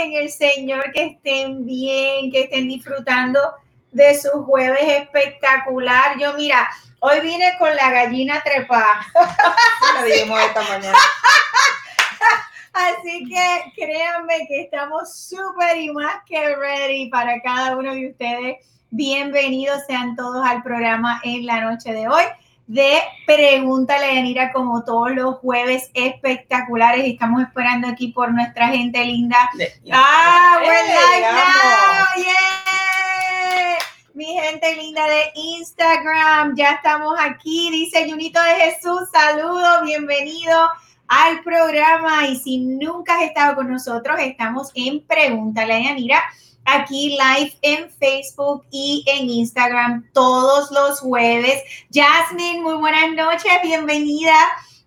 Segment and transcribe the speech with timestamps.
[0.00, 3.38] en el Señor que estén bien, que estén disfrutando
[3.92, 6.18] de su jueves espectacular.
[6.18, 6.68] Yo, mira,
[7.00, 9.06] hoy vine con la gallina trepada.
[10.04, 10.98] esta mañana.
[12.72, 18.56] Así que créanme que estamos súper y más que ready para cada uno de ustedes.
[18.90, 22.24] Bienvenidos sean todos al programa en la noche de hoy
[22.70, 27.04] de Pregúntale a Yanira como todos los jueves espectaculares.
[27.04, 29.36] Estamos esperando aquí por nuestra gente linda.
[29.92, 31.26] Ah, buen live
[32.16, 33.78] Yeah.
[34.14, 37.70] Mi gente linda de Instagram, ya estamos aquí.
[37.72, 40.56] Dice Junito de Jesús, saludos, bienvenido
[41.08, 42.28] al programa.
[42.28, 46.22] Y si nunca has estado con nosotros, estamos en Pregúntale a Yanira
[46.64, 51.62] aquí live en Facebook y en Instagram todos los jueves.
[51.92, 54.34] Jasmine, muy buenas noches, bienvenida.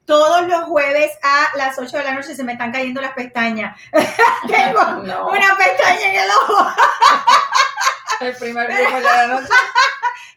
[0.06, 3.80] Todos los jueves a las 8 de la noche se me están cayendo las pestañas.
[3.92, 4.82] Tengo
[5.30, 6.68] una pestaña en el ojo.
[8.20, 9.48] el primer grupo de la noche.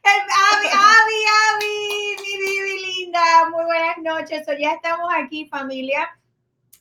[0.04, 3.20] Avi, Avi, Avi, mi Bibi linda.
[3.50, 4.46] Muy buenas noches.
[4.46, 6.16] Hoy ya estamos aquí, familia.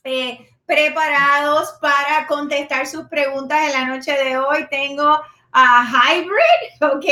[0.04, 4.66] Eh, preparados para contestar sus preguntas en la noche de hoy.
[4.68, 5.18] Tengo
[5.52, 7.06] a Hybrid, ok.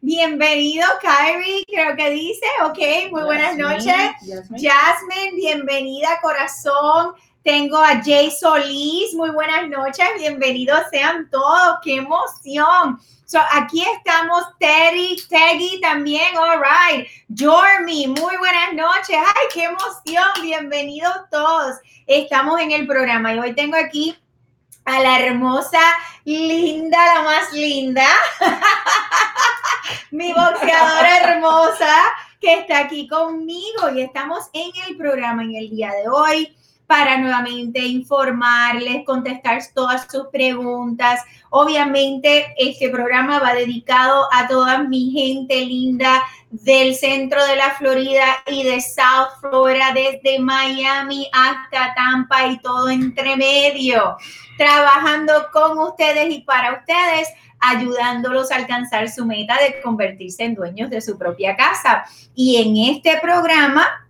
[0.00, 3.12] Bienvenido, Kyrie, creo que dice, ok.
[3.12, 3.94] Muy buenas noches.
[4.50, 5.36] Jasmine.
[5.36, 7.14] bienvenida, corazón.
[7.44, 12.98] Tengo a Jay Solís, muy buenas noches, bienvenidos sean todos, qué emoción.
[13.26, 17.06] So, aquí estamos, Terry, Teggy también, all right.
[17.38, 19.16] Jormi, muy buenas noches.
[19.16, 21.76] Ay, qué emoción, bienvenidos todos.
[22.06, 24.18] Estamos en el programa y hoy tengo aquí
[24.84, 25.80] a la hermosa,
[26.24, 28.06] linda, la más linda,
[30.10, 31.94] mi boxeadora hermosa
[32.40, 36.57] que está aquí conmigo y estamos en el programa en el día de hoy
[36.88, 41.20] para nuevamente informarles, contestar todas sus preguntas.
[41.50, 48.24] Obviamente, este programa va dedicado a toda mi gente linda del centro de la Florida
[48.46, 54.16] y de South Florida, desde Miami hasta Tampa y todo entre medio,
[54.56, 57.28] trabajando con ustedes y para ustedes
[57.60, 62.04] ayudándolos a alcanzar su meta de convertirse en dueños de su propia casa.
[62.34, 64.07] Y en este programa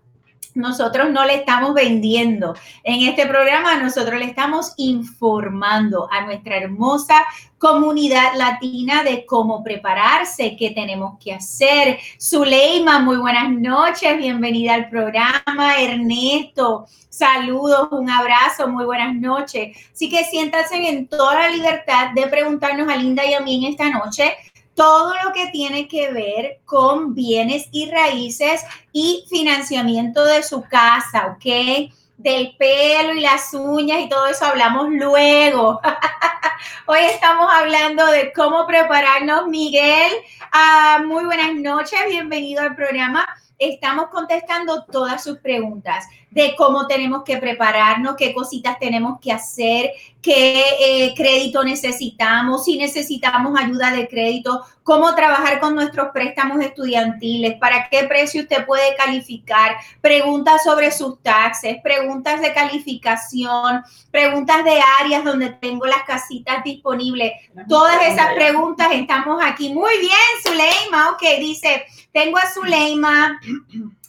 [0.59, 2.55] nosotros no le estamos vendiendo.
[2.83, 7.15] En este programa nosotros le estamos informando a nuestra hermosa
[7.59, 11.99] comunidad latina de cómo prepararse, qué tenemos que hacer.
[12.21, 15.81] Zuleima, muy buenas noches, bienvenida al programa.
[15.81, 19.77] Ernesto, saludos, un abrazo, muy buenas noches.
[19.93, 23.73] Así que siéntanse en toda la libertad de preguntarnos a Linda y a mí en
[23.73, 24.35] esta noche
[24.79, 28.63] todo lo que tiene que ver con bienes y raíces
[28.93, 31.91] y financiamiento de su casa, ¿ok?
[32.17, 35.81] Del pelo y las uñas y todo eso hablamos luego.
[36.87, 39.49] Hoy estamos hablando de cómo prepararnos.
[39.49, 40.13] Miguel,
[40.53, 43.27] ah, muy buenas noches, bienvenido al programa
[43.59, 49.93] estamos contestando todas sus preguntas de cómo tenemos que prepararnos, qué cositas tenemos que hacer,
[50.21, 57.57] qué eh, crédito necesitamos, si necesitamos ayuda de crédito, cómo trabajar con nuestros préstamos estudiantiles,
[57.59, 64.81] para qué precio usted puede calificar, preguntas sobre sus taxes, preguntas de calificación, preguntas de
[65.01, 67.33] áreas donde tengo las casitas disponibles.
[67.69, 69.73] Todas esas preguntas estamos aquí.
[69.73, 73.41] Muy bien, Zuleima, ok, dice, tengo a Zuleima.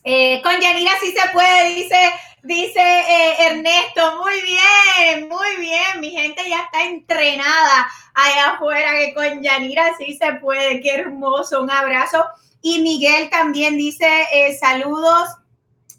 [0.04, 2.12] Eh, con Yanira sí se puede, dice,
[2.44, 4.20] dice eh, Ernesto.
[4.24, 6.00] Muy bien, muy bien.
[6.00, 10.82] Mi gente ya está entrenada allá afuera, que con Yanira sí se puede.
[10.82, 12.26] Qué hermoso, un abrazo.
[12.62, 15.30] Y Miguel también dice eh, saludos.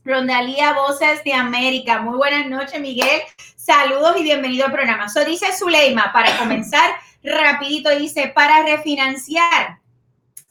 [0.04, 2.00] Rondalía Voces de América.
[2.00, 3.20] Muy buenas noches, Miguel.
[3.56, 5.08] Saludos y bienvenido al programa.
[5.10, 6.90] So dice Zuleima, para comenzar,
[7.22, 9.78] rapidito dice, para refinanciar,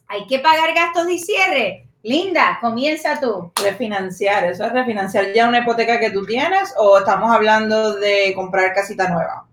[0.08, 1.89] hay que pagar gastos de cierre.
[2.04, 3.52] Linda, comienza tú.
[3.62, 8.74] Refinanciar, ¿eso es refinanciar ya una hipoteca que tú tienes o estamos hablando de comprar
[8.74, 9.46] casita nueva?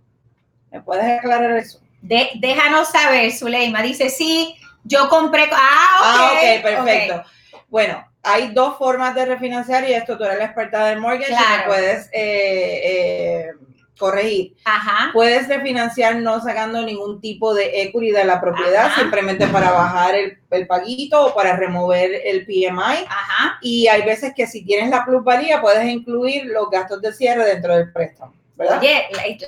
[0.70, 1.80] ¿Me puedes aclarar eso?
[2.02, 3.82] déjanos saber, Zuleima.
[3.82, 5.48] Dice, sí, yo compré.
[5.52, 6.62] Ah, ah ok.
[6.62, 7.24] perfecto.
[7.68, 11.62] Bueno, hay dos formas de refinanciar y esto tú eres la experta del mortgage claro.
[11.62, 13.50] y puedes eh, eh,
[13.98, 14.56] corregir.
[14.64, 15.10] Ajá.
[15.12, 20.38] Puedes refinanciar no sacando ningún tipo de equity de la propiedad, simplemente para bajar el,
[20.50, 23.06] el, paguito o para remover el PMI.
[23.08, 23.58] Ajá.
[23.62, 27.76] Y hay veces que si tienes la plusvalía, puedes incluir los gastos de cierre dentro
[27.76, 28.34] del préstamo.
[28.56, 28.78] ¿verdad?
[28.78, 29.06] Oye,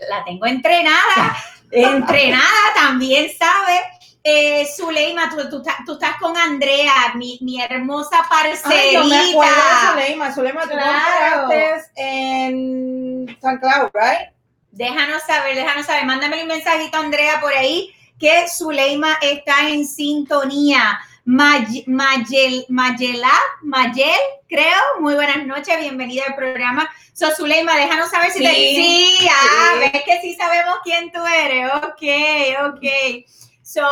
[0.08, 1.36] la, tengo entrenada,
[1.70, 3.80] entrenada, también sabe
[4.22, 9.00] eh, Zuleima, tú, tú, tú, estás con Andrea, mi, mi hermosa parcerita.
[9.00, 10.32] Ay, me acuerdo de Zuleima.
[10.34, 11.48] Zuleima, tú claro.
[11.96, 14.37] en San Cloud, right?
[14.78, 16.04] Déjanos saber, déjanos saber.
[16.04, 21.00] Mándame un mensajito, Andrea, por ahí, que Zuleima está en sintonía.
[21.24, 23.32] Mayel, Mayela,
[23.62, 25.00] Mayel, creo.
[25.00, 26.88] Muy buenas noches, bienvenida al programa.
[27.12, 28.54] So, Zuleima, déjanos saber si te...
[28.54, 31.72] Sí, ah, ves que sí sabemos quién tú eres.
[31.74, 33.26] Ok, ok.
[33.60, 33.84] So,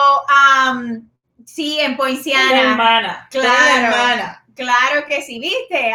[0.70, 1.10] um,
[1.44, 2.60] sí, en Poinciana.
[2.60, 3.28] hermana.
[3.32, 3.86] Claro.
[3.86, 4.45] hermana.
[4.56, 5.92] Claro que sí, ¿viste?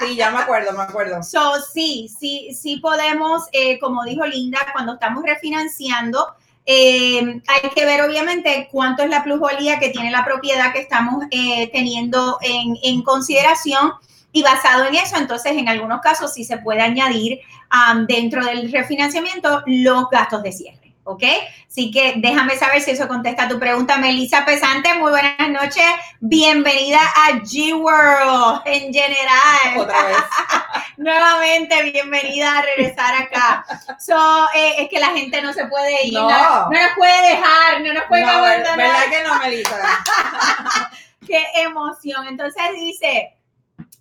[0.00, 1.22] Sí, ya me acuerdo, me acuerdo.
[1.22, 6.34] So, sí, sí, sí podemos, eh, como dijo Linda, cuando estamos refinanciando,
[6.66, 11.24] eh, hay que ver obviamente cuánto es la plusvalía que tiene la propiedad que estamos
[11.30, 13.92] eh, teniendo en, en, consideración
[14.32, 17.38] y basado en eso, entonces en algunos casos sí se puede añadir
[17.70, 20.83] um, dentro del refinanciamiento los gastos de cierre.
[21.04, 21.22] ¿Ok?
[21.68, 23.98] Así que déjame saber si eso contesta tu pregunta.
[23.98, 25.84] Melissa Pesante, muy buenas noches.
[26.20, 29.78] Bienvenida a G-World en general.
[29.78, 30.16] Otra vez.
[30.96, 33.66] Nuevamente, bienvenida a regresar acá.
[33.98, 34.16] So,
[34.54, 37.92] eh, es que la gente no se puede ir, no, no, nos puede dejar, no
[37.92, 38.76] nos puede no, abandonar.
[38.76, 39.78] ¿Verdad que no, Melissa?
[41.26, 42.26] Qué emoción.
[42.28, 43.34] Entonces dice,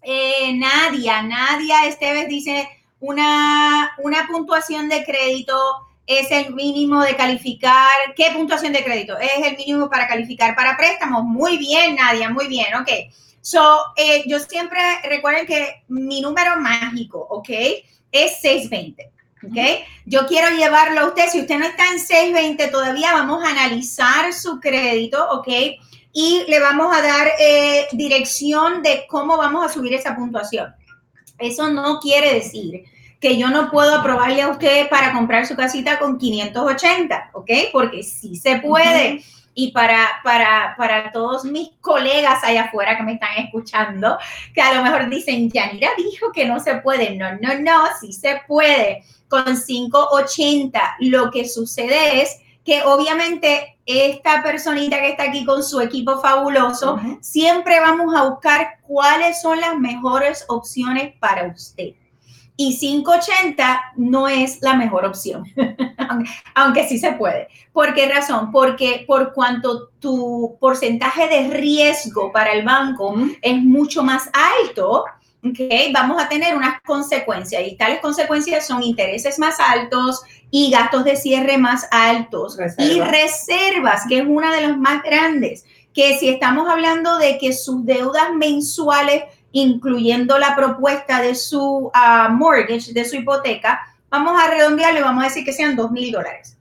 [0.01, 2.69] eh, Nadia, Nadia Esteves dice
[2.99, 8.13] una, una puntuación de crédito es el mínimo de calificar.
[8.15, 9.17] ¿Qué puntuación de crédito?
[9.17, 11.23] Es el mínimo para calificar para préstamos.
[11.23, 12.89] Muy bien, Nadia, muy bien, ok.
[13.41, 17.49] So, eh, yo siempre recuerden que mi número mágico, ok,
[18.11, 19.11] es 620.
[19.45, 19.85] ¿ok?
[20.05, 24.33] Yo quiero llevarlo a usted, si usted no está en 620 todavía, vamos a analizar
[24.33, 25.47] su crédito, ¿ok?
[26.13, 30.73] Y le vamos a dar eh, dirección de cómo vamos a subir esa puntuación.
[31.37, 32.85] Eso no quiere decir
[33.23, 37.49] que yo no puedo aprobarle a usted para comprar su casita con 580, ¿ok?
[37.71, 39.23] Porque sí se puede.
[39.53, 44.17] Y para, para, para todos mis colegas allá afuera que me están escuchando,
[44.53, 47.15] que a lo mejor dicen, Yanira dijo que no se puede.
[47.15, 49.05] No, no, no, sí se puede.
[49.29, 55.79] Con 580, lo que sucede es que obviamente esta personita que está aquí con su
[55.79, 61.93] equipo fabuloso, siempre vamos a buscar cuáles son las mejores opciones para usted
[62.55, 65.43] y 580 no es la mejor opción,
[66.55, 67.47] aunque sí se puede.
[67.71, 68.51] ¿Por qué razón?
[68.51, 75.05] Porque por cuanto tu porcentaje de riesgo para el banco es mucho más alto,
[75.43, 80.21] okay, vamos a tener unas consecuencias y tales consecuencias son intereses más altos
[80.51, 85.65] y gastos de cierre más altos y reservas, que es una de las más grandes,
[85.91, 92.31] que si estamos hablando de que sus deudas mensuales incluyendo la propuesta de su uh,
[92.31, 93.79] mortgage, de su hipoteca,
[94.09, 96.57] vamos a redondearle, vamos a decir que sean dos mil dólares.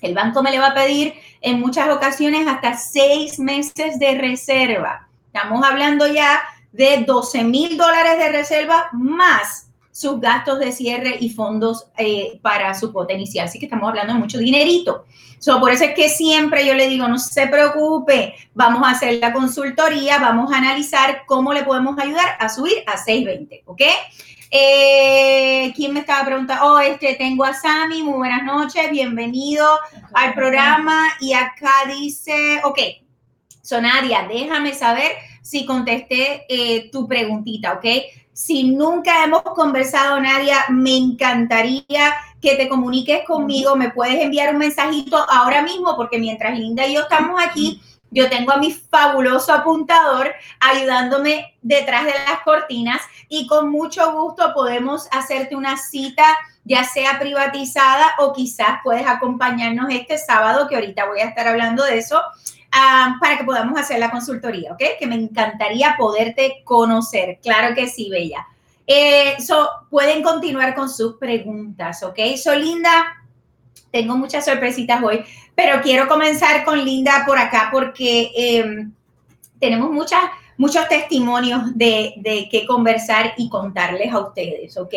[0.00, 5.06] El banco me le va a pedir en muchas ocasiones hasta seis meses de reserva.
[5.32, 11.30] Estamos hablando ya de 12 mil dólares de reserva más sus gastos de cierre y
[11.30, 13.46] fondos eh, para su cuota inicial.
[13.46, 15.04] Así que estamos hablando de mucho dinerito.
[15.38, 19.18] So, por eso es que siempre yo le digo, no se preocupe, vamos a hacer
[19.20, 23.82] la consultoría, vamos a analizar cómo le podemos ayudar a subir a 620, ¿ok?
[24.50, 26.64] Eh, ¿Quién me estaba preguntando?
[26.64, 29.66] Oh, este, tengo a Sami, muy buenas noches, bienvenido
[30.14, 31.08] al programa.
[31.20, 32.78] Y acá dice, ok,
[33.62, 37.84] Sonadia, déjame saber si contesté eh, tu preguntita, ¿ok?
[38.32, 43.76] Si nunca hemos conversado, Nadia, me encantaría que te comuniques conmigo.
[43.76, 48.30] Me puedes enviar un mensajito ahora mismo porque mientras Linda y yo estamos aquí, yo
[48.30, 55.08] tengo a mi fabuloso apuntador ayudándome detrás de las cortinas y con mucho gusto podemos
[55.10, 56.24] hacerte una cita,
[56.64, 61.84] ya sea privatizada o quizás puedes acompañarnos este sábado, que ahorita voy a estar hablando
[61.84, 62.20] de eso
[62.74, 64.82] Ah, para que podamos hacer la consultoría, ¿ok?
[64.98, 67.38] Que me encantaría poderte conocer.
[67.42, 68.46] Claro que sí, Bella.
[68.86, 69.36] Eh,
[69.90, 72.18] pueden continuar con sus preguntas, ¿ok?
[72.42, 73.22] So, Linda,
[73.90, 75.22] tengo muchas sorpresitas hoy,
[75.54, 78.92] pero quiero comenzar con Linda por acá porque em,
[79.60, 80.22] tenemos muchas,
[80.56, 84.94] muchos testimonios de, de qué conversar y contarles a ustedes, ¿ok?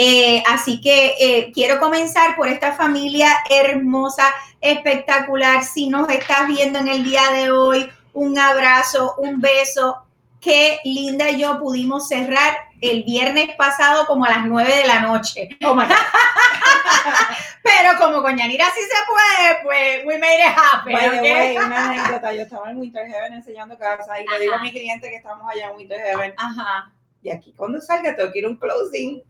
[0.00, 4.24] Eh, así que eh, quiero comenzar por esta familia hermosa,
[4.60, 5.64] espectacular.
[5.64, 9.96] Si nos estás viendo en el día de hoy, un abrazo, un beso.
[10.40, 15.00] Qué linda y yo pudimos cerrar el viernes pasado como a las nueve de la
[15.00, 15.48] noche.
[15.64, 15.76] Oh
[17.62, 20.92] Pero como con Yanira sí se puede, pues we made it happen.
[20.94, 24.70] By una anécdota, yo estaba en Winter Heaven enseñando casa y le digo a mi
[24.70, 26.34] cliente que estamos allá en Winter Heaven.
[26.36, 26.92] Ajá.
[27.22, 29.22] Y aquí cuando salga tengo que ir a un closing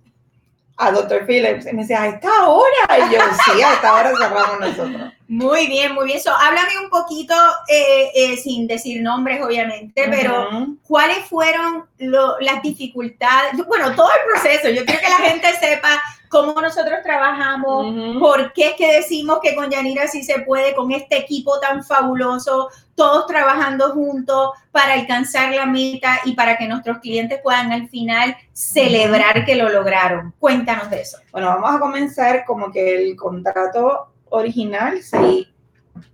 [0.78, 1.26] a Dr.
[1.26, 1.66] Phillips.
[1.66, 2.99] Y me decía, a esta hora.
[2.99, 5.12] Y yo, sí, a esta hora cerramos nosotros.
[5.26, 6.20] Muy bien, muy bien.
[6.20, 7.35] So, háblame un poquito,
[7.68, 10.49] eh, eh, sin decir nombres, obviamente, pero
[10.87, 13.52] ¿cuáles fueron las dificultades?
[13.66, 14.70] Bueno, todo el proceso.
[14.70, 19.54] Yo quiero que la gente sepa cómo nosotros trabajamos, por qué es que decimos que
[19.54, 25.54] con Yanira sí se puede, con este equipo tan fabuloso, todos trabajando juntos para alcanzar
[25.54, 30.35] la meta y para que nuestros clientes puedan al final celebrar que lo lograron.
[30.38, 31.18] Cuéntanos de eso.
[31.32, 35.47] Bueno, vamos a comenzar como que el contrato original se,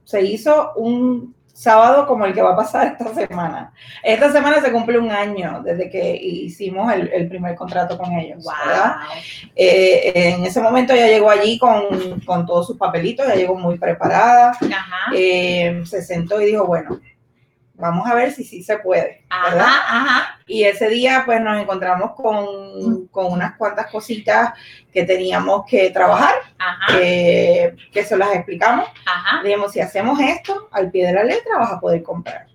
[0.05, 3.73] se hizo un sábado como el que va a pasar esta semana.
[4.03, 8.45] Esta semana se cumple un año desde que hicimos el, primer contrato con ellos.
[9.55, 14.59] Eh, en ese momento ella llegó allí con, todos sus papelitos, ya llegó muy preparada.
[15.15, 17.01] Eh, se sentó y dijo, bueno,
[17.75, 19.25] vamos a ver si sí se puede.
[20.47, 24.53] Y ese día pues nos encontramos con, unas cuantas cositas
[24.93, 26.35] que teníamos que trabajar,
[26.89, 27.75] que,
[28.05, 28.89] se las explicamos.
[29.43, 32.47] Dijimos, si hacemos esto al pie de la letra vas a poder comprar.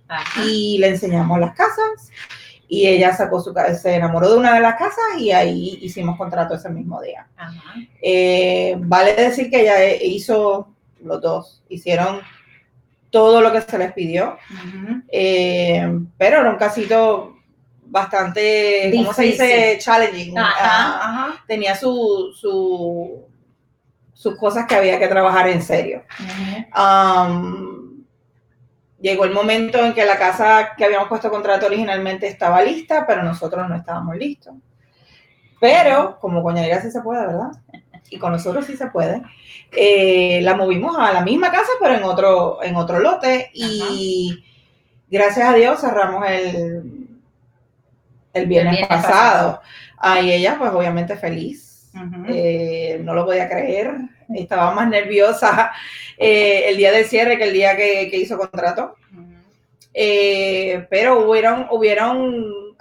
[0.44, 2.10] Y le enseñamos las casas
[2.70, 6.54] y ella sacó su se enamoró de una de las casas y ahí hicimos contrato
[6.54, 7.26] ese mismo día.
[8.00, 10.68] Eh, vale decir que ella hizo
[11.02, 12.20] los dos, hicieron
[13.10, 14.38] todo lo que se les pidió,
[15.10, 17.39] eh, pero era un casito
[17.90, 19.78] bastante, ¿cómo se dice?
[19.80, 20.34] Challenging.
[20.38, 23.26] Ah, tenía su, su,
[24.14, 26.04] sus cosas que había que trabajar en serio.
[26.76, 28.04] Um,
[29.00, 33.22] llegó el momento en que la casa que habíamos puesto contrato originalmente estaba lista, pero
[33.22, 34.54] nosotros no estábamos listos.
[35.60, 37.50] Pero, como con sí se puede, ¿verdad?
[38.12, 39.22] y con nosotros sí se puede,
[39.70, 43.50] eh, la movimos a la misma casa, pero en otro, en otro lote.
[43.54, 44.44] Y
[45.08, 46.99] gracias a Dios cerramos el,
[48.32, 49.60] el viernes, pasado.
[49.98, 51.90] Ahí ella, pues obviamente feliz.
[52.28, 53.94] Eh, no lo podía creer.
[54.34, 55.72] Estaba más nerviosa
[56.16, 58.96] eh, el día del cierre que el día que, hizo contrato.
[59.92, 62.76] pero hubieron, hubieron.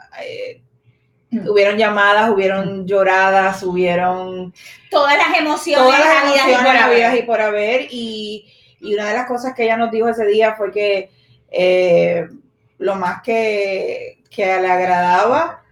[1.31, 4.51] Hubieron llamadas, hubieron lloradas, hubieron...
[4.89, 7.87] Todas las emociones, todas las emociones y por haber.
[7.91, 8.51] Y,
[8.81, 11.11] una de las cosas que ella nos dijo ese día fue que
[11.51, 12.27] eh,
[12.77, 15.63] lo más que, le agradaba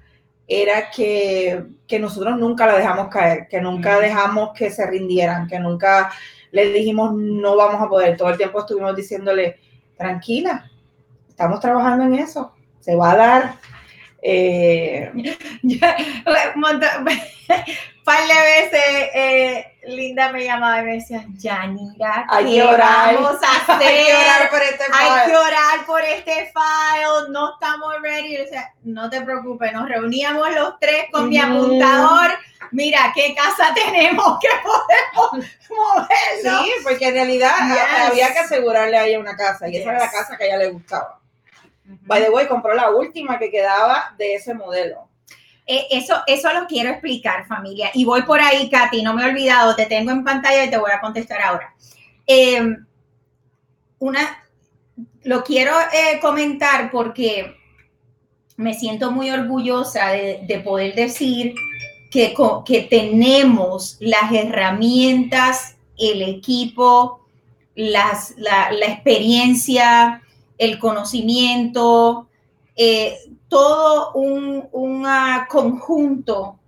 [0.47, 1.65] era que,
[1.99, 6.11] nosotros nunca la dejamos caer, que nunca dejamos que se rindieran, que nunca
[6.51, 8.15] le dijimos no vamos a poder.
[8.15, 9.59] Todo el tiempo estuvimos diciéndole,
[9.97, 10.69] tranquila,
[11.27, 13.55] estamos trabajando en eso, se va a dar
[14.21, 15.11] eh,
[18.07, 23.35] par de veces eh, Linda me llamaba y me decía, Yanira, hay que orar, vamos
[23.43, 23.87] a hacer?
[23.87, 24.97] hay que orar por este file.
[24.97, 28.37] Hay que orar por este file, no estamos ready.
[28.83, 32.31] no te preocupes, nos reuníamos los tres con mi apuntador.
[32.71, 36.63] Mira, qué casa tenemos que podemos moverlo.
[36.63, 37.55] Sí, porque en realidad
[38.07, 40.57] había que asegurarle a ella una casa y esa era la casa que a ella
[40.59, 41.19] le gustaba.
[41.83, 45.06] By the way, compró la última que quedaba de ese modelo.
[45.69, 47.91] Eh, eso, eso lo quiero explicar, familia.
[47.93, 50.77] Y voy por ahí, Katy, no me he olvidado, te tengo en pantalla y te
[50.77, 51.75] voy a contestar ahora.
[52.25, 52.85] Em,
[53.99, 54.43] una,
[55.23, 57.57] lo quiero eh, comentar porque
[58.55, 61.53] me siento muy orgullosa de, poder decir
[62.11, 62.33] que,
[62.65, 67.27] que tenemos las herramientas, el equipo,
[67.75, 70.21] las, la, la experiencia,
[70.57, 72.27] el conocimiento,
[72.75, 76.59] eh, todo un, ah, conjunto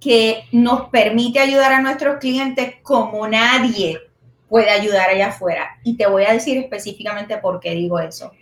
[0.00, 4.00] que nos permite ayudar a nuestros clientes como nadie
[4.48, 5.78] puede ayudar allá afuera.
[5.84, 8.32] Y te voy a decir específicamente por qué digo eso.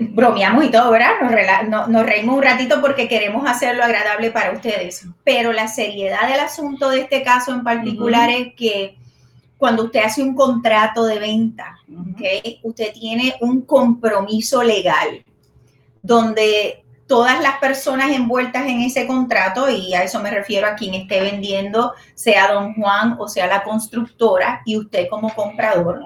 [0.00, 1.62] Bromeamos y todo, ¿verdad?
[1.68, 5.06] Nos, nos, reímos un ratito porque queremos hacerlo agradable para ustedes.
[5.24, 8.98] Pero la seriedad del asunto de este caso en particular es que
[9.56, 11.78] cuando usted hace un contrato de venta,
[12.62, 15.24] usted tiene un compromiso legal
[16.02, 20.94] donde todas las personas envueltas en ese contrato, y a eso me refiero a quien
[20.94, 26.00] esté vendiendo, sea don Juan o sea la constructora, y usted como comprador,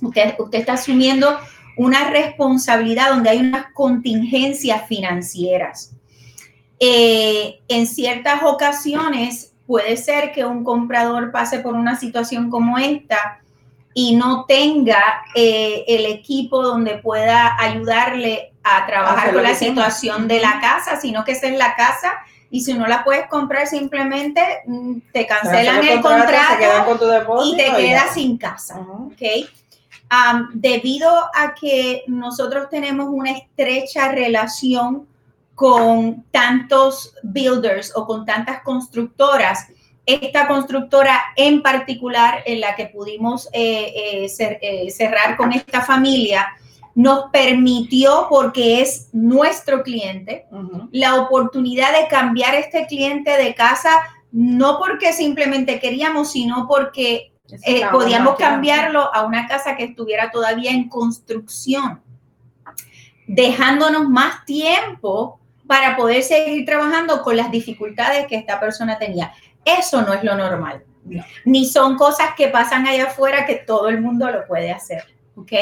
[0.00, 1.36] usted, usted está asumiendo
[1.76, 5.92] una responsabilidad donde hay unas contingencias financieras.
[6.78, 13.40] Eh, en ciertas ocasiones puede ser que un comprador pase por una situación como esta
[13.92, 20.40] y no tenga eh, el equipo donde pueda ayudarle a trabajar con la situación de
[20.40, 22.18] la casa, sino que esa es la casa
[22.50, 28.14] y si no la puedes comprar simplemente mm, te cancelan el contrato, y te quedas
[28.14, 28.80] sin casa.
[30.52, 35.06] debido a que nosotros tenemos una estrecha relación
[35.54, 39.68] con tantos builders o con tantas constructoras.
[40.06, 46.48] Esta constructora en particular en la que pudimos eh, eh, cerrar con esta familia
[46.94, 50.46] nos permitió, porque es nuestro cliente,
[50.92, 53.90] la oportunidad de cambiar este cliente de casa,
[54.32, 57.32] no porque simplemente queríamos, sino porque
[57.64, 62.00] eh, podíamos cambiarlo a una casa que estuviera todavía en construcción,
[63.26, 69.32] dejándonos más tiempo para poder seguir trabajando con las dificultades que esta persona tenía.
[69.64, 70.84] Eso no es lo normal.
[71.44, 75.04] Ni son cosas que pasan allá afuera que todo el mundo lo puede hacer.
[75.40, 75.52] ¿Ok?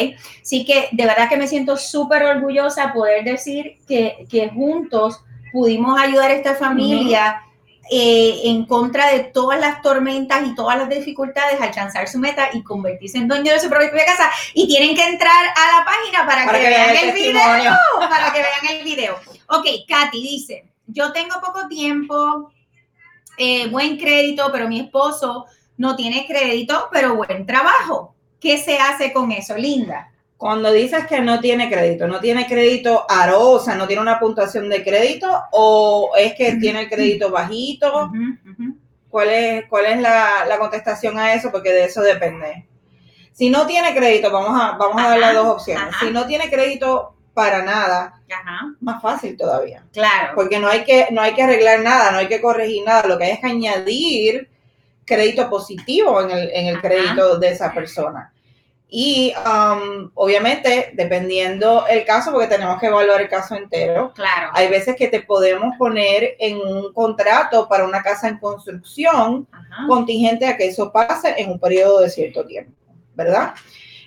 [0.43, 5.21] Así que de verdad que me siento súper orgullosa poder decir que, que, juntos
[5.53, 7.43] pudimos ayudar a esta familia
[7.91, 12.63] eh, en contra de todas las tormentas y todas las dificultades, alcanzar su meta y
[12.63, 14.31] convertirse en dueño de su propia casa.
[14.53, 17.41] Y tienen que entrar a la página para, que, vean el, video.
[17.99, 19.17] Para que vean el video.
[19.47, 22.53] Ok, Katy dice, yo tengo poco tiempo,
[23.39, 25.47] eh, buen crédito, pero mi esposo
[25.79, 28.15] no tiene crédito, pero buen trabajo.
[28.41, 30.11] ¿Qué se hace con eso, Linda?
[30.37, 34.85] Cuando dices que no tiene crédito, ¿no tiene crédito arosa, no tiene una puntuación de
[34.85, 38.13] crédito o es que tiene el crédito bajito?
[39.11, 41.51] ¿Cuál es, cuál es la, contestación a eso?
[41.51, 42.69] Porque de eso depende.
[43.33, 45.95] Si no tiene crédito, vamos a, vamos a dar las dos opciones.
[45.99, 48.21] Si no tiene crédito para nada,
[48.81, 49.85] más fácil todavía.
[49.93, 50.33] Claro.
[50.35, 53.07] Porque no hay, que, no hay que arreglar nada, no hay que corregir nada.
[53.09, 54.51] Lo que hay es que añadir
[55.09, 58.33] crédito positivo en el, en el crédito de esa persona.
[58.91, 64.13] Y um, obviamente, dependiendo el caso, porque tenemos que evaluar el caso entero.
[64.15, 64.51] Claro.
[64.55, 69.47] Hay veces que te podemos poner en un contrato para una casa en construcción
[69.87, 72.73] contingente a que eso pase en un periodo de cierto tiempo,
[73.15, 73.55] ¿verdad?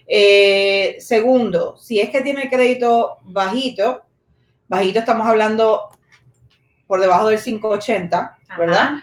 [0.08, 4.02] Eh, segundo, si es que tiene crédito bajito,
[4.68, 5.90] bajito estamos hablando
[6.92, 8.96] por debajo del 580, ¿verdad?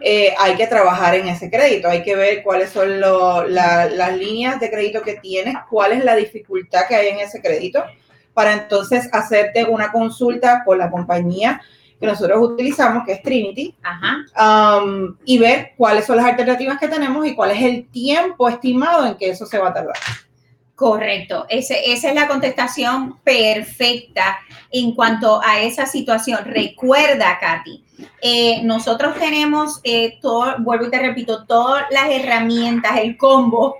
[0.00, 4.70] Eh, hay que trabajar en ese crédito, hay que ver cuáles son las líneas de
[4.70, 7.84] crédito que tienes, cuál es la dificultad que hay en ese crédito,
[8.32, 11.60] para entonces hacerte una consulta con la compañía
[12.00, 13.74] que nosotros utilizamos, que es Trinity,
[14.40, 19.06] um, y ver cuáles son las alternativas que tenemos y cuál es el tiempo estimado
[19.06, 19.96] en que eso se va a tardar.
[20.74, 24.40] Correcto, esa es la contestación perfecta
[24.72, 26.40] en cuanto a esa situación.
[26.44, 27.84] Recuerda, Katy,
[28.20, 33.76] eh, nosotros tenemos eh, todo, vuelvo y te repito, todas las herramientas, el combo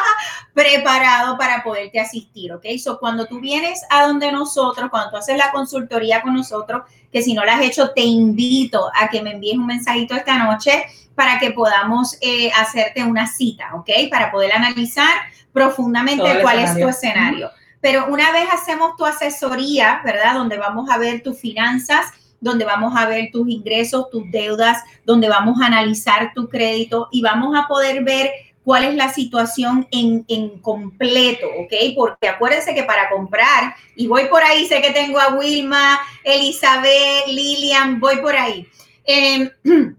[0.52, 2.66] preparado para poderte asistir, ¿ok?
[2.78, 7.22] So, cuando tú vienes a donde nosotros, cuando tú haces la consultoría con nosotros, que
[7.22, 10.84] si no la has hecho, te invito a que me envíes un mensajito esta noche
[11.16, 13.90] para que podamos eh, hacerte una cita, ¿ok?
[14.10, 15.10] Para poder analizar
[15.52, 17.50] profundamente cuál es tu escenario.
[17.80, 20.34] Pero una vez hacemos tu asesoría, ¿verdad?
[20.34, 25.28] Donde vamos a ver tus finanzas, donde vamos a ver tus ingresos, tus deudas, donde
[25.28, 28.30] vamos a analizar tu crédito y vamos a poder ver
[28.62, 31.72] cuál es la situación en, en, completo, ¿ok?
[31.94, 37.28] Porque acuérdense que para comprar, y voy por ahí, sé que tengo a Wilma, Elizabeth,
[37.28, 38.66] Lilian, voy por ahí.
[39.04, 39.48] Em,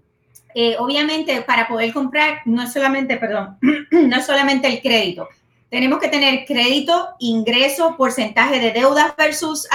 [0.54, 3.58] eh, obviamente, para poder comprar, no es solamente, perdón,
[3.90, 5.28] no es solamente el crédito,
[5.70, 9.66] tenemos que tener crédito, ingreso, porcentaje de deudas versus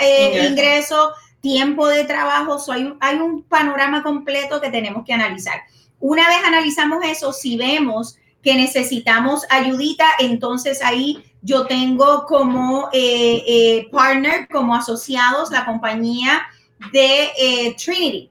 [0.00, 1.12] eh, ingreso.
[1.40, 2.58] tiempo de trabajo.
[3.00, 5.62] hay, un panorama completo que tenemos que analizar.
[5.98, 13.42] Una vez analizamos eso, si vemos que necesitamos ayudita, entonces ahí yo tengo como eh,
[13.46, 16.42] eh, partner, como asociados, la compañía
[16.92, 18.30] de Trinity.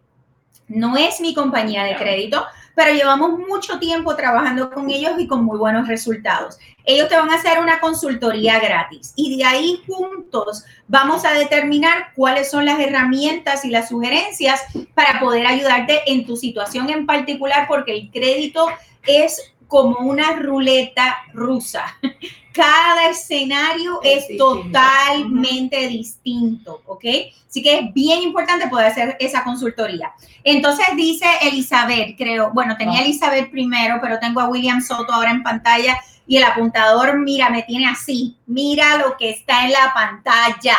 [0.70, 5.44] No es mi compañía de crédito, pero llevamos mucho tiempo trabajando con ellos y con
[5.44, 6.58] muy buenos resultados.
[6.86, 12.14] Ellos te van a hacer una consultoría gratis y de ahí juntos vamos a determinar
[12.16, 14.62] cuáles son las herramientas y las sugerencias
[14.94, 18.70] para poder ayudarte en tu situación en particular, porque el crédito
[19.06, 21.86] es como una ruleta rusa.
[22.52, 27.06] Cada escenario es, totalmente distinto, ¿ok?
[27.48, 30.12] Así que es bien importante poder hacer esa consultoría.
[30.44, 33.04] Entonces dice Elizabeth, creo, bueno, tenía ah.
[33.04, 37.62] Elizabeth primero, pero tengo a William Soto ahora en pantalla y el apuntador, mira, me
[37.64, 40.78] tiene así, mira lo que está en la pantalla.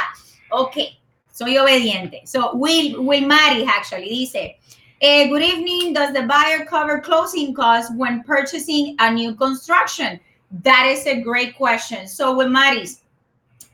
[0.51, 0.77] Ok,
[1.33, 2.23] soy obediente.
[2.27, 4.60] So, Will, Will Maris actually dice,
[5.01, 10.21] eh, good evening, does the buyer cover closing costs when purchasing a new construction?
[10.63, 12.09] That is a great question.
[12.09, 13.03] So, Will Maris,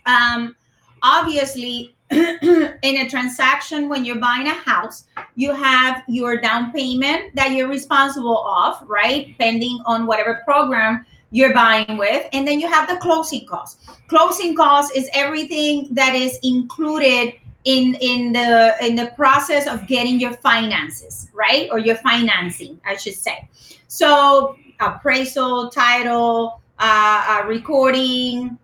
[0.04, 0.54] um,
[1.02, 7.50] obviously, in a transaction when you're buying a house you have your down payment that
[7.50, 12.88] you're responsible of right depending on whatever program you're buying with and then you have
[12.88, 17.34] the closing costs closing costs is everything that is included
[17.66, 21.68] in in the in the process of getting your finances right?
[21.70, 23.48] Or your financing i should say.
[23.88, 28.58] So appraisal title uh, uh, recording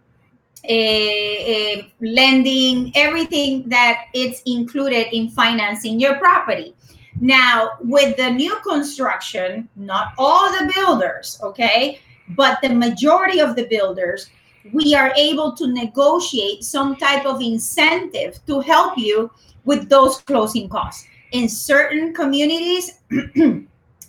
[0.68, 6.74] uh, lending everything that it's included in financing your property.
[7.20, 11.98] Now with the new construction not all the builders okay?
[12.36, 14.30] But the majority of the builders
[14.72, 19.30] we are able to negotiate some type of incentive to help you
[19.64, 21.06] with those closing costs.
[21.32, 23.00] In certain communities,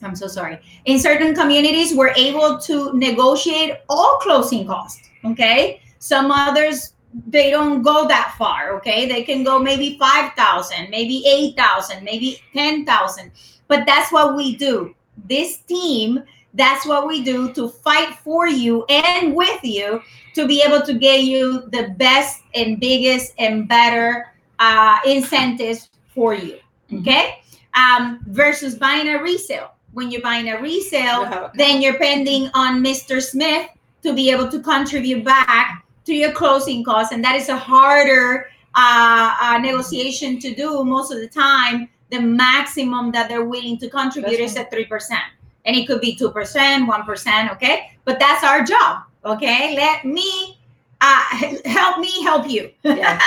[0.04, 0.60] I'm so sorry.
[0.86, 5.10] In certain communities, we're able to negotiate all closing costs.
[5.26, 5.82] Okay.
[6.00, 6.94] Some others,
[7.28, 8.74] they don't go that far.
[8.78, 9.08] Okay.
[9.08, 13.32] They can go maybe 5,000, maybe 8,000, maybe 10,000.
[13.68, 14.94] But that's what we do.
[15.26, 20.02] This team, that's what we do to fight for you and with you
[20.36, 26.34] to be able to get you the best and biggest and better uh, incentives for
[26.34, 26.60] you.
[26.92, 27.00] Mm-hmm.
[27.00, 27.40] Okay.
[27.74, 29.72] Um, versus buying a resale.
[29.94, 33.22] When you're buying a resale, then you're pending on Mr.
[33.22, 33.70] Smith
[34.02, 37.14] to be able to contribute back to your closing costs.
[37.14, 41.90] And that is a harder uh, uh, negotiation to do most of the time.
[42.10, 45.18] The maximum that they're willing to contribute that's is at 3%.
[45.66, 47.52] And it could be 2%, 1%.
[47.54, 47.92] Okay.
[48.06, 50.60] But that's our job Okay, let me
[51.00, 51.24] uh,
[51.66, 52.72] help me help you.
[52.84, 53.22] Yes.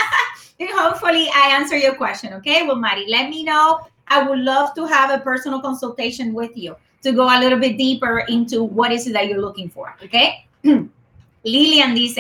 [0.73, 2.35] hopefully, I answer your question.
[2.35, 3.81] Okay, well, Mari, let me know.
[4.09, 7.79] I would love to have a personal consultation with you to go a little bit
[7.79, 9.97] deeper into what is it that you're looking for.
[10.03, 10.47] Okay,
[11.45, 12.19] Lilian dice.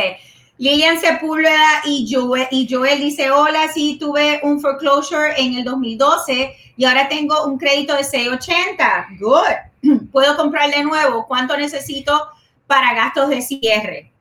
[0.58, 6.56] Lilian Sepúlveda y Joel, y Joel dice, hola, sí, tuve un foreclosure en el 2012
[6.76, 9.08] y ahora tengo un crédito de 680.
[9.18, 10.00] Good.
[10.12, 11.26] Puedo comprar de nuevo.
[11.26, 12.30] ¿Cuánto necesito
[12.66, 14.12] para gastos de cierre.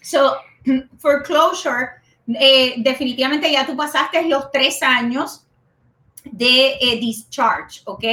[0.00, 0.36] So,
[0.98, 1.88] foreclosure,
[2.28, 5.46] eh, definitivamente ya tú pasaste los tres años
[6.24, 8.04] de eh, discharge, ¿ok?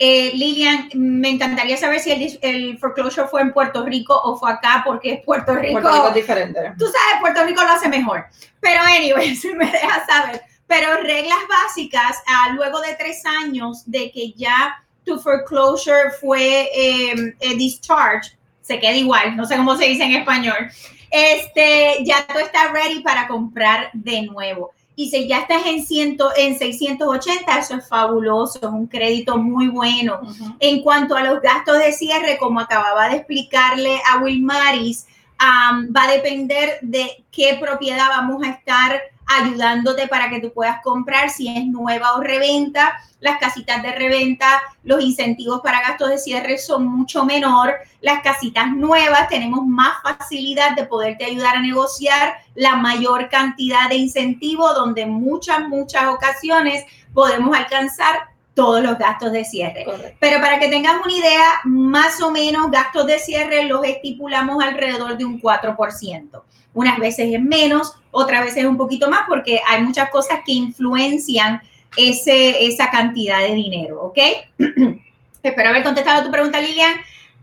[0.00, 4.52] Eh, Lilian, me encantaría saber si el, el, foreclosure fue en Puerto Rico o fue
[4.52, 5.80] acá, porque Puerto Rico.
[5.80, 6.72] Puerto Rico es diferente.
[6.78, 8.24] Tú sabes, Puerto Rico lo hace mejor.
[8.60, 10.40] Pero, anyway, si me dejas saber.
[10.68, 17.34] Pero reglas básicas, ah, luego de tres años de que ya tu foreclosure fue eh,
[17.56, 20.70] discharge, se queda igual, no sé cómo se dice en español.
[21.10, 24.72] Este, ya tú estás ready para comprar de nuevo.
[24.98, 29.68] Y si ya estás en, ciento, en 680, eso es fabuloso, es un crédito muy
[29.68, 30.18] bueno.
[30.58, 35.06] En cuanto a los gastos de cierre, como acababa de explicarle a Wilmaris,
[35.40, 41.30] va a depender de qué propiedad vamos a estar ayudándote para que tú puedas comprar
[41.30, 42.98] si es nueva o reventa.
[43.20, 47.74] Las casitas de reventa, los incentivos para gastos de cierre son mucho menor.
[48.00, 53.96] Las casitas nuevas tenemos más facilidad de poderte ayudar a negociar la mayor cantidad de
[53.96, 59.86] incentivos donde en muchas, muchas ocasiones podemos alcanzar todos los gastos de cierre.
[60.18, 65.16] Pero para que tengas una idea, más o menos gastos de cierre los estipulamos alrededor
[65.16, 66.42] de un 4%.
[66.78, 70.52] Unas veces es menos, otras veces es un poquito más, porque hay muchas cosas que
[70.52, 71.60] influencian
[71.96, 74.18] ese, esa cantidad de dinero, ¿ok?
[75.42, 76.94] Espero haber contestado tu pregunta, Lilian.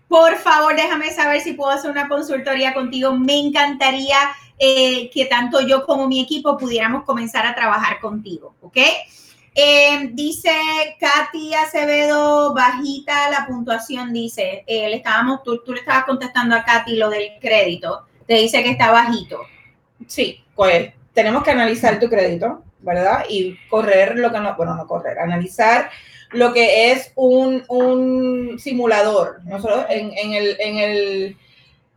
[0.07, 3.11] Por favor, déjame saber si puedo hacer una consultoría contigo.
[3.11, 4.17] Me encantaría
[4.57, 8.77] eh, que tanto yo como mi equipo pudiéramos comenzar a trabajar contigo, ¿ok?
[9.53, 10.49] Eh, dice
[10.97, 16.63] Katy Acevedo, bajita la puntuación, dice, eh, le estábamos, tú, tú, le estabas contestando a
[16.63, 19.41] Katy lo del crédito, te dice que está bajito.
[20.07, 23.25] Sí, pues tenemos que analizar tu crédito, ¿verdad?
[23.29, 25.89] Y correr lo que no, bueno, no correr, analizar
[26.31, 29.39] lo que es un, un simulador.
[29.45, 31.37] Nosotros en, en, el, en el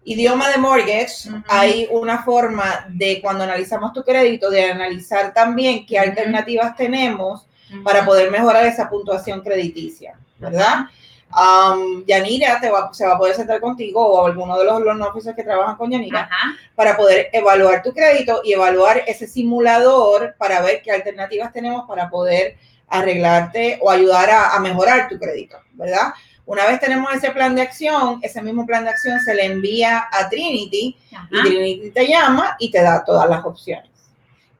[0.04, 5.98] idioma de mortgage hay una forma de cuando analizamos tu crédito, de analizar también qué
[5.98, 7.46] alternativas tenemos
[7.84, 10.86] para poder mejorar esa puntuación crediticia, ¿verdad?
[11.30, 15.02] Um, Yanira te va, se va a poder sentar contigo o alguno de los loan
[15.02, 16.28] officers que trabajan con Yanira
[16.74, 22.08] para poder evaluar tu crédito y evaluar ese simulador para ver qué alternativas tenemos para
[22.08, 22.56] poder
[22.88, 26.14] arreglarte o ayudar a, mejorar tu crédito, ¿verdad?
[26.46, 30.08] Una vez tenemos ese plan de acción, ese mismo plan de acción se le envía
[30.10, 30.96] a Trinity
[31.30, 33.97] y Trinity te llama y te da todas las opciones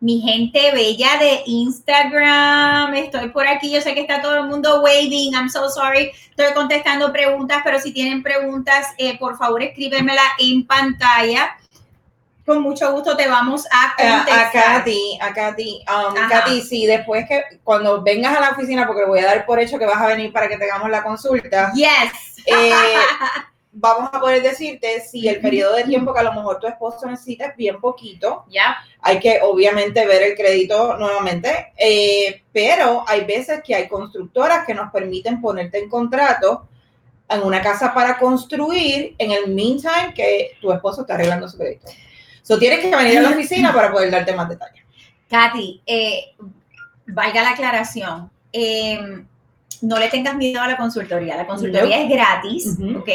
[0.01, 4.81] mi gente bella de Instagram, estoy por aquí, yo sé que está todo el mundo
[4.83, 10.23] waving, I'm so sorry, estoy contestando preguntas, pero si tienen preguntas, eh, por favor escríbemela
[10.39, 11.57] en pantalla.
[12.47, 14.47] Con mucho gusto te vamos a contestar.
[14.47, 19.05] a Katy, a Katy, um, Katy, sí, después que cuando vengas a la oficina, porque
[19.05, 21.73] voy a dar por hecho que vas a venir para que tengamos la consulta.
[21.75, 22.39] Yes.
[22.47, 22.73] Eh,
[23.73, 27.07] vamos a poder decirte si el periodo de tiempo que a lo mejor tu esposo
[27.07, 28.45] necesita es bien poquito.
[28.49, 28.77] Ya.
[29.01, 34.75] Hay que obviamente ver el crédito nuevamente, eh, pero hay veces que hay constructoras que
[34.75, 36.69] nos permiten ponerte en contrato
[37.29, 41.87] en una casa para construir en el meantime que tu esposo está arreglando su crédito.
[42.43, 44.83] So tienes que venir a la oficina para poder darte más detalles.
[45.29, 46.35] Katy, eh,
[47.07, 48.31] valga la aclaración.
[48.51, 49.25] eh,
[49.83, 51.37] no le tengas miedo a la consultoría.
[51.37, 52.77] La consultoría es gratis.
[52.97, 53.09] ¿ok?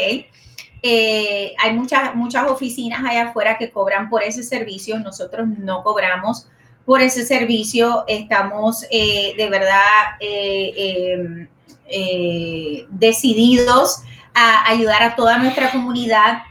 [0.82, 4.98] Eh, hay muchas, muchas oficinas allá afuera que cobran por ese servicio.
[4.98, 6.46] Nosotros no cobramos
[6.84, 8.04] por ese servicio.
[8.06, 11.48] Estamos eh, de verdad eh,
[11.86, 14.02] eh, decididos
[14.34, 16.42] a ayudar a toda nuestra comunidad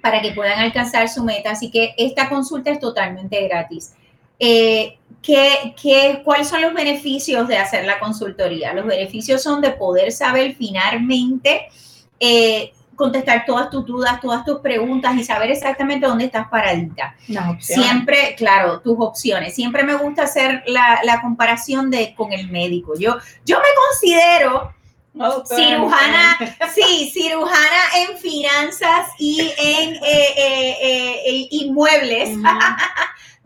[0.00, 1.50] para que puedan alcanzar su meta.
[1.50, 3.94] Así que esta consulta es totalmente gratis.
[4.38, 8.72] Eh, ¿qué, qué, cuáles son los beneficios de hacer la consultoría?
[8.72, 11.66] Los beneficios son de poder saber finalmente
[12.20, 17.16] eh, contestar todas tus dudas, todas tus preguntas y saber exactamente dónde estás paradita.
[17.58, 19.54] Siempre, claro, tus opciones.
[19.54, 22.94] Siempre me gusta hacer la, la comparación de, con el médico.
[22.96, 24.72] Yo, yo me considero
[25.12, 26.38] doctora, cirujana,
[26.74, 32.38] sí, cirujana en finanzas y en eh, eh, eh, eh, inmuebles.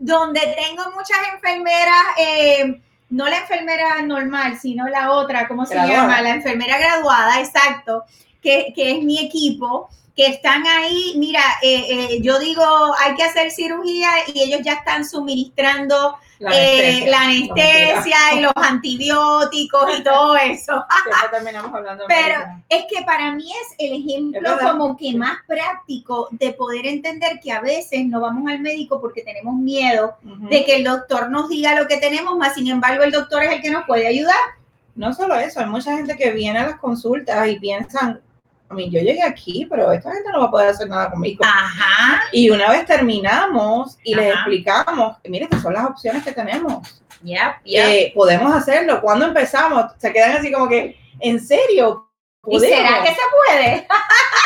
[0.01, 6.01] Donde tengo muchas enfermeras, eh, no la enfermera normal, sino la otra, ¿cómo se Graduada.
[6.01, 6.21] llama?
[6.21, 8.03] La enfermera graduada, exacto,
[8.41, 12.63] que, que es mi equipo, que están ahí, mira, eh, eh, yo digo,
[12.99, 18.17] hay que hacer cirugía y ellos ya están suministrando La eh, la anestesia.
[18.35, 20.83] y los antibióticos y todo eso.
[21.31, 26.53] Terminamos hablando Pero es que para mí es el ejemplo como que más práctico de
[26.53, 30.83] poder entender que a veces no vamos al médico porque tenemos miedo de que el
[30.83, 33.85] doctor nos diga lo que tenemos, más sin embargo el doctor es el que nos
[33.85, 34.35] puede ayudar.
[34.95, 38.19] No solo eso, hay mucha gente que viene a las consultas y piensan,
[38.71, 41.43] a mí yo llegué aquí, pero esta gente no va a poder hacer nada conmigo.
[41.45, 47.03] Ajá, Y una vez terminamos y les explicamos, mire, estas son las opciones que tenemos.
[47.21, 47.59] ya.
[47.65, 49.01] Eh, podemos hacerlo.
[49.01, 52.09] Cuando empezamos, se quedan así como que, ¿en serio?
[52.47, 53.87] ¿Y será que se puede?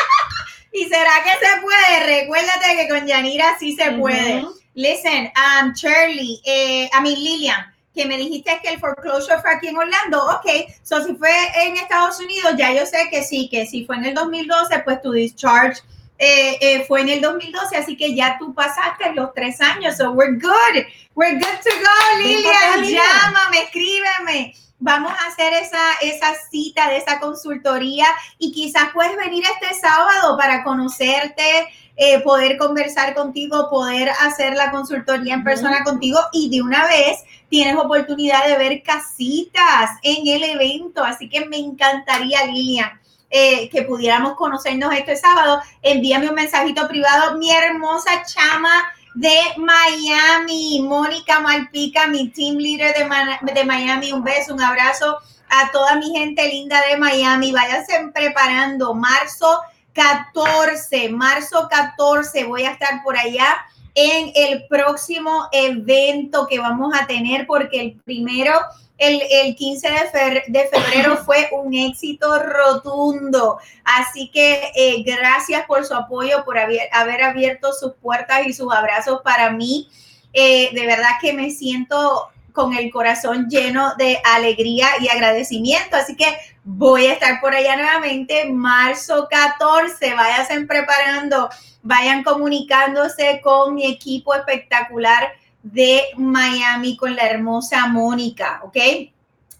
[0.72, 2.20] ¿Y será que se puede?
[2.20, 4.44] Recuérdate que con Yanira sí se puede.
[4.74, 9.68] Listen, um, Shirley, eh, a mí Lilian, que me dijiste que el foreclosure fue aquí
[9.68, 11.30] en Orlando, ok, so si fue
[11.64, 15.00] en Estados Unidos, ya yo sé que sí, que si fue en el 2012, pues
[15.00, 15.80] tu discharge
[16.18, 20.12] eh, eh, fue en el 2012, así que ya tú pasaste los tres años, so
[20.12, 22.84] we're good, we're good to go, Lilian.
[22.84, 24.54] llámame, escríbeme.
[24.78, 28.06] Vamos a hacer esa, esa cita de esa consultoría
[28.38, 34.70] y quizás puedes venir este sábado para conocerte, eh, poder conversar contigo, poder hacer la
[34.70, 40.44] consultoría en persona contigo y de una vez tienes oportunidad de ver casitas en el
[40.44, 41.02] evento.
[41.02, 45.58] Así que me encantaría, Lilian, eh, que pudiéramos conocernos este sábado.
[45.80, 53.52] Envíame un mensajito privado, mi hermosa chama de Miami, Mónica Malpica, mi team leader de,
[53.52, 54.12] de Miami.
[54.12, 57.50] Un beso, un abrazo a toda mi gente linda de Miami.
[57.50, 58.92] Váyanse preparando.
[58.92, 59.62] Marzo
[59.94, 63.56] 14, marzo 14, voy a estar por allá
[63.94, 68.52] en el próximo evento que vamos a tener, porque el primero,
[68.98, 73.58] el, el 15 de, fe- de febrero fue un éxito rotundo.
[73.84, 78.72] Así que eh, gracias por su apoyo, por haber, haber abierto sus puertas y sus
[78.72, 79.88] abrazos para mí.
[80.32, 85.96] Eh, de verdad que me siento con el corazón lleno de alegría y agradecimiento.
[85.96, 86.26] Así que
[86.64, 90.14] voy a estar por allá nuevamente, marzo 14.
[90.14, 91.50] Váyanse preparando,
[91.82, 95.32] vayan comunicándose con mi equipo espectacular
[95.72, 98.76] de Miami, con la hermosa Mónica, ¿ok?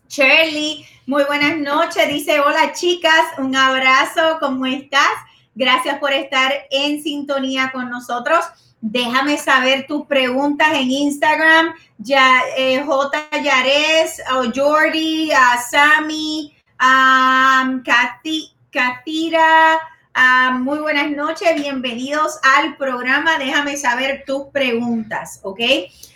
[0.08, 2.08] Shirley, muy buenas noches.
[2.08, 5.10] Dice, hola chicas, un abrazo, ¿cómo estás?
[5.54, 8.44] Gracias por estar en sintonía con nosotros.
[8.80, 11.74] Déjame saber tus preguntas en Instagram.
[11.98, 13.28] Ya, eh, J.
[13.42, 19.80] Yares, o Jordi, a Sammy, a Katy, Katira.
[20.16, 23.38] Ah, muy buenas noches, bienvenidos al programa.
[23.38, 25.61] Déjame saber tus preguntas, ¿ok?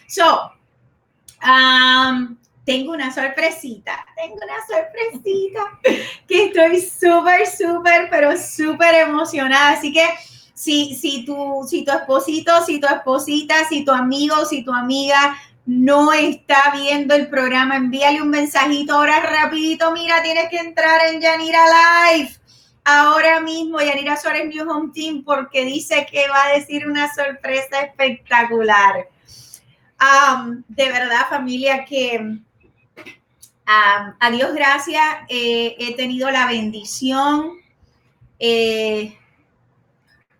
[0.09, 0.53] So,
[2.65, 5.61] tengo una sorpresita, tengo una sorpresita
[6.27, 9.73] que estoy súper, súper, pero súper emocionada.
[9.73, 10.05] Así que
[10.55, 15.37] si, si, tu, si tu esposito, si tu esposita, si tu amigo, si tu amiga
[15.67, 19.93] no está viendo el programa, envíale un mensajito ahora rapidito.
[19.93, 21.65] Mira, tienes que entrar en Yanira
[22.15, 22.40] Live.
[22.85, 27.81] Ahora mismo, Yanira Suárez New Home Team, porque dice que va a decir una sorpresa
[27.81, 29.09] espectacular.
[30.69, 32.43] De verdad, familia, que um,
[33.67, 37.61] a Dios gracias, eh, he tenido la bendición
[38.41, 39.15] eh,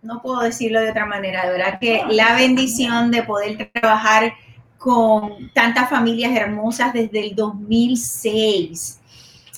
[0.03, 4.33] no puedo decirlo de otra manera, de verdad que la bendición de poder trabajar
[4.79, 9.00] con tantas familias hermosas desde el 2006.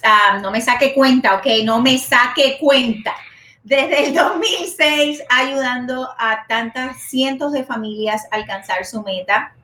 [0.02, 3.14] Ah, no me saque cuenta, ok, no me saque cuenta.
[3.62, 9.54] Desde el 2006 ayudando a tantas cientos de familias a alcanzar su meta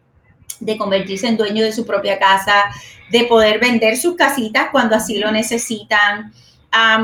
[0.61, 2.65] de convertirse en dueño de su propia casa,
[3.11, 6.33] de poder vender sus casitas cuando así lo necesitan,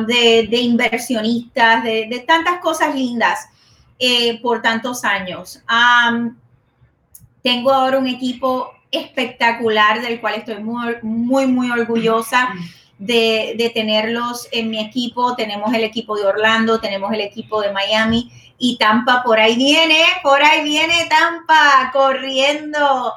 [0.06, 3.48] de, inversionistas, de, tantas cosas lindas
[3.98, 5.62] eh, por tantos años.
[7.42, 12.54] tengo ahora un equipo espectacular del cual estoy muy, muy, muy orgullosa.
[12.96, 15.34] De, de, tenerlos en mi equipo.
[15.34, 20.04] Tenemos el equipo de Orlando, tenemos el equipo de Miami y Tampa por ahí viene,
[20.22, 23.12] por ahí viene Tampa corriendo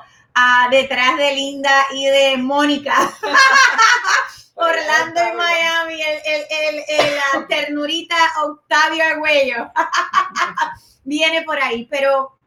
[0.71, 2.93] detrás de Linda y de Mónica.
[4.55, 9.71] Orlando y Miami, el, la ternurita Octavio Arguello.
[11.03, 12.39] Viene por ahí, pero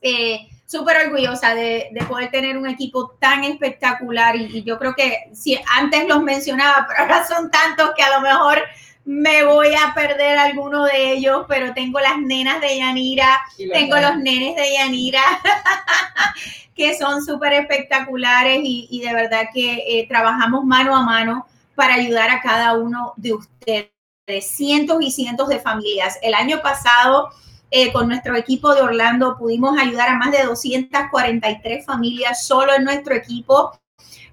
[0.00, 5.58] eh, súper orgullosa de, poder tener un equipo tan espectacular y, yo creo que si
[5.76, 8.62] antes los mencionaba, pero ahora son tantos que a lo mejor
[9.04, 14.16] me voy a perder alguno de ellos, pero tengo las nenas de Yanira, tengo los
[14.18, 15.22] nenes de Yanira,
[16.76, 22.30] que son súper espectaculares y, de verdad que eh, trabajamos mano a mano para ayudar
[22.30, 23.90] a cada uno de ustedes,
[24.42, 26.16] cientos y cientos de familias.
[26.22, 27.30] El año pasado,
[27.70, 32.84] eh, con nuestro equipo de Orlando, pudimos ayudar a más de 243 familias solo en
[32.84, 33.72] nuestro equipo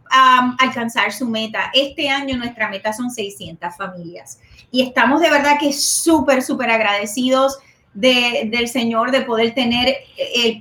[0.09, 1.69] a alcanzar su meta.
[1.73, 4.39] Este año nuestra meta son 600 familias
[4.71, 7.59] y estamos de verdad que súper, súper agradecidos
[7.93, 9.97] del Señor, de poder tener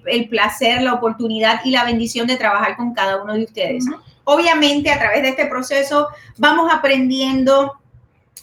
[0.06, 3.84] el, placer, la oportunidad y la bendición de trabajar con cada uno de ustedes.
[4.24, 6.08] Obviamente, a través de este proceso
[6.38, 7.74] vamos aprendiendo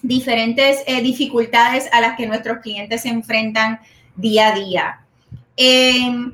[0.04, 3.80] diferentes eh, dificultades a las que nuestros clientes se enfrentan
[4.16, 5.00] día a día.
[5.56, 6.34] Em,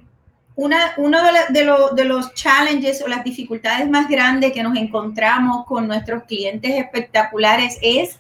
[0.56, 1.64] una, uno de,
[1.94, 7.78] de, los challenges o las dificultades más grandes que nos encontramos con nuestros clientes espectaculares
[7.82, 8.20] es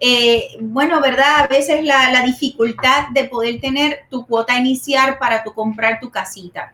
[0.00, 1.40] eh, bueno, ¿verdad?
[1.40, 6.72] A veces la, dificultad de poder tener tu cuota inicial para tu comprar tu casita.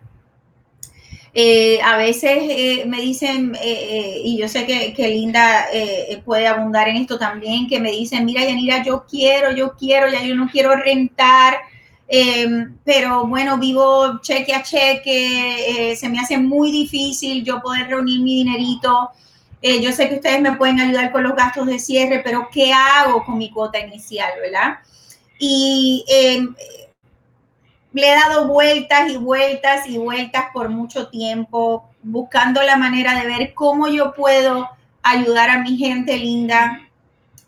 [1.37, 3.57] Eh, a veces eh, me dicen,
[4.23, 5.67] y yo sé que, que Linda
[6.25, 10.23] puede abundar en esto también, que me dicen, mira, Yanira, yo quiero, yo quiero, ya
[10.23, 11.59] yo no quiero rentar,
[12.85, 18.45] pero bueno, vivo cheque a cheque, se me hace muy difícil yo poder reunir mi
[18.45, 19.11] dinerito
[19.67, 22.71] eh, yo sé que ustedes me pueden ayudar con los gastos de cierre, pero ¿qué
[22.71, 24.81] hago con mi cuota inicial, verdad?
[25.39, 26.55] Y em,
[27.95, 33.27] le he dado vueltas y vueltas y vueltas por mucho tiempo, buscando la manera de
[33.27, 34.69] ver cómo yo puedo
[35.03, 36.83] ayudar a mi gente linda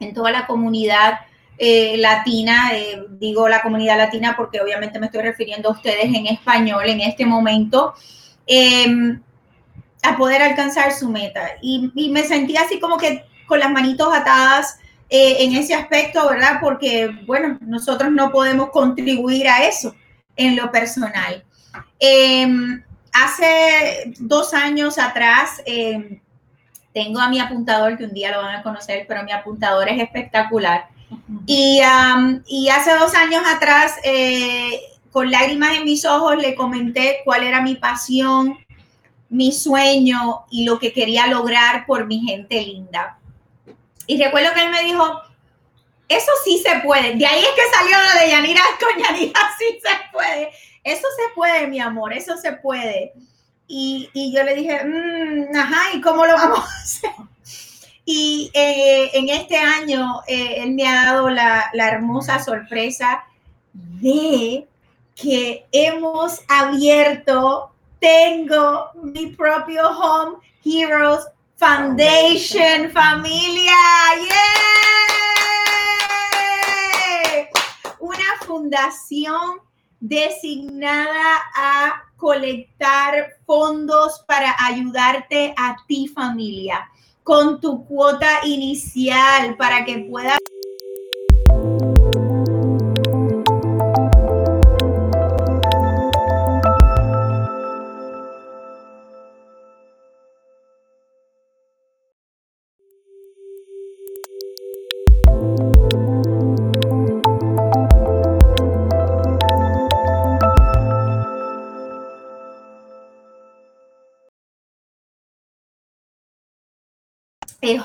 [0.00, 1.20] en toda la comunidad
[1.58, 6.26] eh, latina, eh, digo la comunidad latina porque obviamente me estoy refiriendo a ustedes en
[6.26, 7.94] español en este momento.
[8.46, 9.20] Em,
[10.06, 11.42] a poder alcanzar su meta.
[11.60, 16.58] Y, me sentí así como que con las manitos atadas eh, en ese aspecto, ¿verdad?
[16.60, 19.94] Porque, bueno, nosotros no podemos contribuir a eso
[20.36, 21.44] en lo personal.
[21.98, 26.20] Em, hace dos años atrás, em,
[26.92, 30.00] tengo a mi apuntador, que un día lo van a conocer, pero mi apuntador es
[30.00, 30.88] espectacular.
[31.46, 31.80] Y,
[32.46, 34.80] y hace dos años atrás, eh,
[35.12, 38.58] con lágrimas en mis ojos, le comenté cuál era mi pasión
[39.28, 43.18] mi sueño y lo que quería lograr por mi gente linda.
[44.06, 45.20] Y recuerdo que él me dijo,
[46.08, 47.14] eso sí se puede.
[47.14, 50.50] De ahí es que salió lo de Yanira con Yanira, sí se puede.
[50.84, 53.12] Eso se puede, mi amor, eso se puede.
[53.68, 57.10] Y, yo le dije, mm, ajá, ¿y cómo lo vamos a hacer?
[58.08, 63.24] Y eh, en este año eh, él me ha dado la, la hermosa sorpresa
[63.72, 64.64] de
[65.16, 71.26] que hemos abierto tengo mi propio Home Heroes
[71.56, 73.72] Foundation, familia.
[77.98, 79.58] Una fundación
[79.98, 86.88] designada a colectar fondos para ayudarte a ti familia
[87.26, 90.38] con tu cuota inicial para que puedas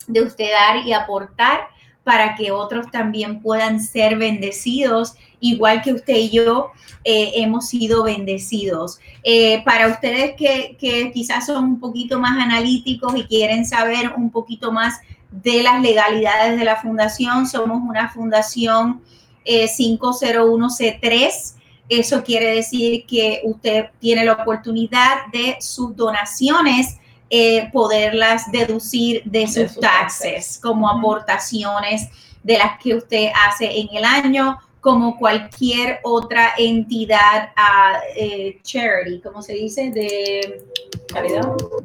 [0.07, 1.68] de usted dar y aportar
[2.09, 6.70] para que otros también puedan ser bendecidos, igual que usted y yo
[7.04, 8.98] eh, hemos sido bendecidos.
[9.22, 14.72] Eh, para ustedes que, quizás son un poquito más analíticos y quieren saber un poquito
[14.72, 14.94] más
[15.30, 19.02] de las legalidades de la fundación, somos una fundación
[19.44, 21.56] eh, 501C3.
[21.90, 26.96] Eso quiere decir que usted tiene la oportunidad de sus donaciones
[27.30, 30.60] eh, poderlas deducir de, de sus, sus taxes, taxes.
[30.60, 32.08] como aportaciones
[32.42, 39.20] de las que usted hace en el año, como cualquier otra entidad uh, eh, charity,
[39.20, 40.64] como se dice, de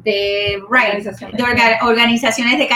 [0.02, 1.36] de, right, organizaciones.
[1.36, 2.68] de orga, organizaciones de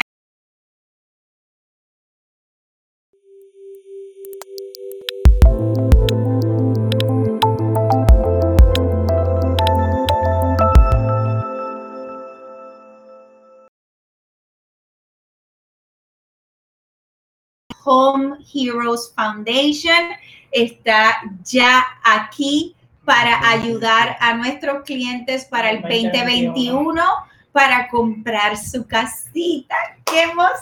[17.90, 20.10] Home Heroes Foundation
[20.50, 22.76] está ya aquí
[23.06, 27.02] para ayudar a nuestros clientes para el 2021
[27.50, 29.74] para comprar su casita.
[30.04, 30.52] ¡Qué emoción,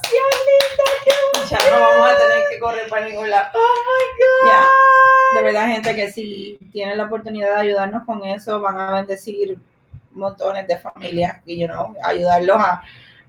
[0.46, 0.84] linda!
[1.04, 1.60] ¡Qué emoción!
[1.64, 3.48] Ya no vamos a tener que correr para ningún lado.
[3.54, 4.48] ¡Oh, my God!
[4.48, 5.40] Yeah.
[5.40, 9.58] De verdad, gente, que si tienen la oportunidad de ayudarnos con eso, van a bendecir
[10.12, 12.82] montones de familias y, you know, ayudarlos a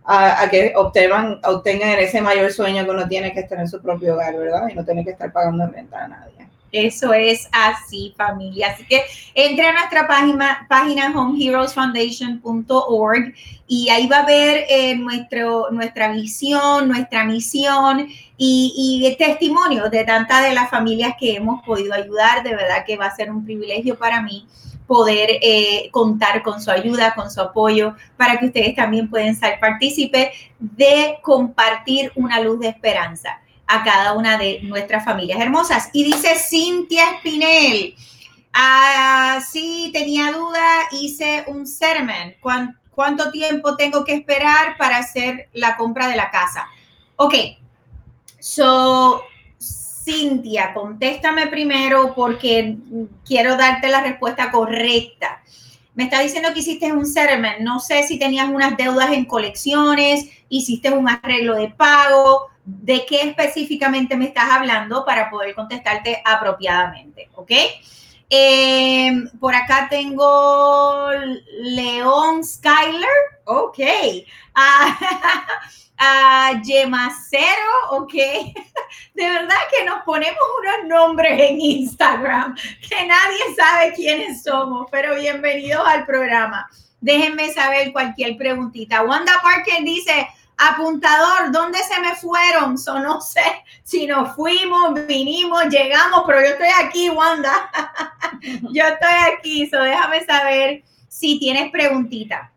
[0.08, 4.14] a, que obtengan, obtengan ese mayor sueño que uno tiene que estar en su propio
[4.14, 4.70] hogar, ¿verdad?
[4.70, 6.48] Y no tener que estar pagando renta a nadie.
[6.72, 8.70] Eso es así, familia.
[8.74, 9.04] Así que
[9.34, 13.34] entre a nuestra página, página homeheroesfoundation.org
[13.68, 20.06] y ahí va a ver eh, nuestro, nuestra visión, nuestra misión y, y testimonio de
[20.06, 22.44] tantas de las familias que hemos podido ayudar.
[22.44, 24.48] De verdad que va a ser un privilegio para mí
[24.88, 29.60] poder eh, contar con su ayuda, con su apoyo, para que ustedes también puedan ser
[29.60, 30.30] partícipes
[30.60, 35.90] de compartir una luz de esperanza a cada una de nuestras familias hermosas.
[35.92, 37.96] Y dice Cintia Espinel,
[38.54, 42.36] ah, sí, tenía duda, hice un sermon.
[42.90, 46.66] ¿Cuánto tiempo tengo que esperar para hacer la compra de la casa?
[47.18, 47.34] Ok,
[48.40, 49.22] so
[50.08, 52.78] Cintia, contéstame primero porque
[53.26, 55.44] quiero darte la respuesta correcta.
[55.96, 57.60] Me está diciendo que hiciste un settlement.
[57.60, 62.48] No sé si tenías unas deudas en colecciones, hiciste un arreglo de pago.
[62.64, 67.30] ¿De qué específicamente me estás hablando para poder contestarte apropiadamente?
[67.36, 67.52] ¿Ok?
[68.30, 71.10] Eh, por acá tengo
[71.64, 73.10] León Skyler.
[73.44, 73.80] Ok.
[74.56, 74.98] Ah,
[75.98, 78.14] a Yemacero, ok.
[79.14, 82.56] De verdad que nos ponemos unos nombres en Instagram
[82.88, 86.70] que nadie sabe quiénes somos, pero bienvenidos al programa.
[87.02, 89.04] Déjenme saber cualquier preguntita.
[89.04, 90.28] Wanda Parker dice,
[90.58, 92.78] apuntador, ¿dónde se me fueron?
[92.78, 93.44] So, no sé
[93.84, 97.72] si nos fuimos, vinimos, llegamos, pero yo estoy aquí, Wanda.
[98.72, 102.52] yo estoy aquí, so déjame saber si tienes preguntita.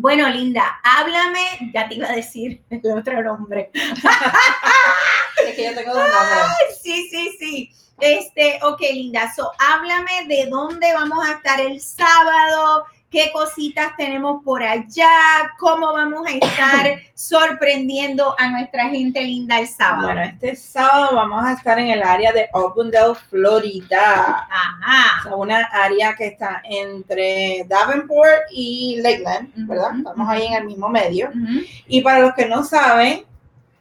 [0.00, 3.68] Bueno, Linda, háblame, ya te iba a decir el otro nombre.
[3.74, 6.80] es que yo tengo dos nombres.
[6.80, 7.72] Sí, sí, sí.
[7.98, 14.42] Este, ok, Linda, so, háblame de dónde vamos a estar el sábado, qué cositas tenemos
[14.44, 15.10] por allá,
[15.58, 20.08] cómo vamos a estar sorprendiendo a nuestra gente linda el sábado.
[20.08, 24.46] Bueno, este sábado vamos a estar en el área de Opendale, Florida.
[24.50, 25.20] Ajá.
[25.20, 29.90] O sea, una área que está entre Davenport y Lakeland, ¿verdad?
[29.90, 29.98] Uh -huh.
[29.98, 31.28] Estamos ahí en el mismo medio.
[31.28, 31.66] Uh -huh.
[31.86, 33.24] Y para los que no saben,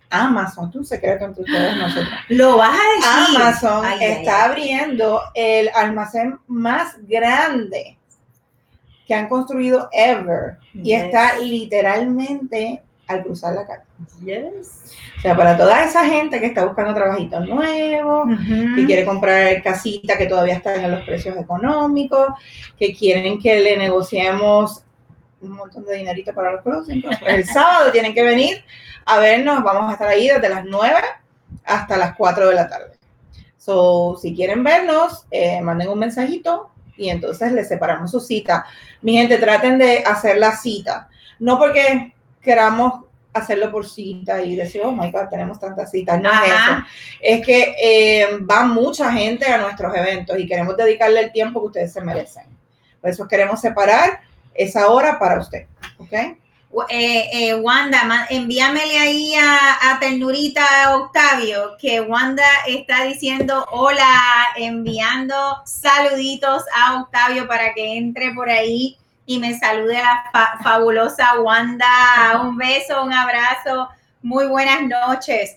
[0.09, 2.07] Amazon, tú secreto entre ustedes nosotros.
[2.30, 3.41] Lo vas a decir.
[3.41, 4.51] Amazon Ay, ay, está ay.
[4.51, 7.97] abriendo el almacén más grande
[9.08, 13.84] que han construido ever y está literalmente al cruzar la calle.
[14.24, 14.95] Yes.
[15.18, 18.28] O sea, para toda esa gente que está buscando trabajitos nuevos,
[18.76, 22.28] que quiere comprar casita que todavía están en los precios económicos,
[22.78, 24.84] que quieren que le negociemos
[25.41, 28.64] un montón de dinerito para los closings, pues el sábado tienen que venir
[29.05, 30.99] a vernos, vamos a estar ahí desde las 9
[31.64, 32.97] hasta las 4 de la tarde.
[33.58, 38.66] So, si quieren vernos, eh, manden un mensajito y entonces les separamos su cita.
[39.02, 41.10] Mi gente, traten de hacer la cita.
[41.39, 46.22] No porque queramos hacerlo por cita y decir, oh my God, tenemos tantas citas.
[46.22, 46.86] No es eso
[47.22, 51.68] es que eh, va mucha gente a nuestros eventos y queremos dedicarle el tiempo que
[51.68, 52.45] ustedes se merecen.
[53.02, 54.22] Por eso queremos separar
[54.54, 55.68] esa hora para usted.
[55.98, 56.14] ¿Ok?
[56.89, 66.63] Eh, eh, Wanda, envíamele ahí a, a Octavio, que Wanda está diciendo hola, enviando saluditos
[66.76, 72.41] a Octavio para que entre por ahí y me salude la fa- fabulosa Wanda.
[72.43, 73.89] Un beso, un abrazo,
[74.22, 75.55] muy buenas noches.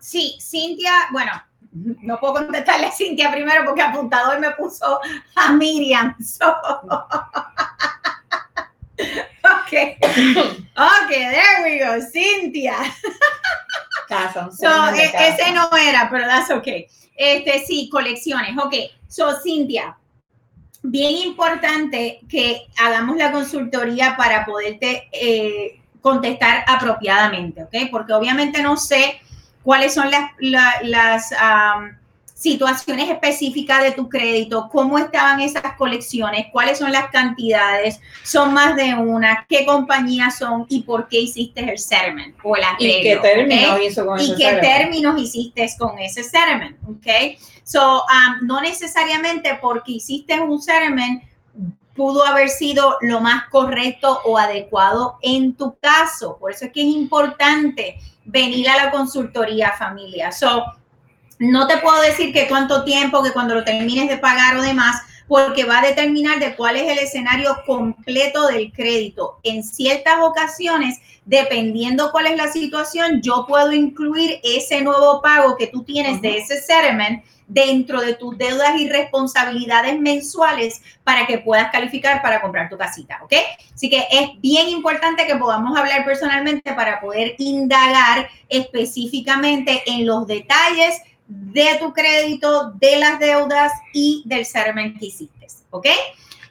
[0.00, 1.32] Sí, Cintia, bueno,
[1.72, 5.00] no puedo contestarle a Cintia primero porque apuntador me puso
[5.36, 6.14] a Miriam.
[8.98, 9.72] ok.
[10.76, 12.76] Ok, there we go, Cintia.
[14.08, 16.86] Casa, So, e- ese no era, pero that's okay.
[17.16, 18.56] Este, sí, colecciones.
[18.58, 18.74] Ok,
[19.08, 19.96] so, Cintia,
[20.82, 27.74] bien importante que hagamos la consultoría para poderte eh, contestar apropiadamente, ¿ok?
[27.90, 29.20] Porque obviamente no sé
[29.62, 31.32] cuáles son las, la- las
[32.38, 38.76] situaciones específicas de tu crédito, cómo estaban esas colecciones, cuáles son las cantidades, son más
[38.76, 42.86] de una, qué compañías son y por qué hiciste el settlement o el arreglo.
[42.86, 47.38] ¿Y qué términos hizo con y ese qué términos hiciste con ese settlement, ¿ok?
[47.64, 51.24] So, um, no necesariamente porque hiciste un settlement
[51.96, 56.38] pudo haber sido lo más correcto o adecuado en tu caso.
[56.38, 60.30] Por eso es que es importante venir a la consultoría familia.
[60.30, 60.64] So,
[61.38, 65.02] no te puedo decir que cuánto tiempo, que cuando lo termines de pagar o demás,
[65.28, 69.38] porque va a determinar de cuál es el escenario completo del crédito.
[69.42, 75.66] En ciertas ocasiones, dependiendo cuál es la situación, yo puedo incluir ese nuevo pago que
[75.66, 81.70] tú tienes de ese settlement dentro de tus deudas y responsabilidades mensuales para que puedas
[81.70, 83.32] calificar para comprar tu casita, ¿ok?
[83.74, 90.26] Así que es bien importante que podamos hablar personalmente para poder indagar específicamente en los
[90.26, 95.86] detalles de tu crédito, de las deudas y del settlement que hiciste, ¿ok?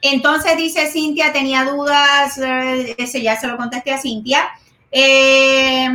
[0.00, 4.48] Entonces dice Cintia, tenía dudas, eh, ese ya se lo contesté a Cintia.
[4.92, 5.88] Eh,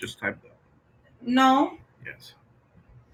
[0.00, 0.50] Just type that.
[1.22, 2.36] no, Yes.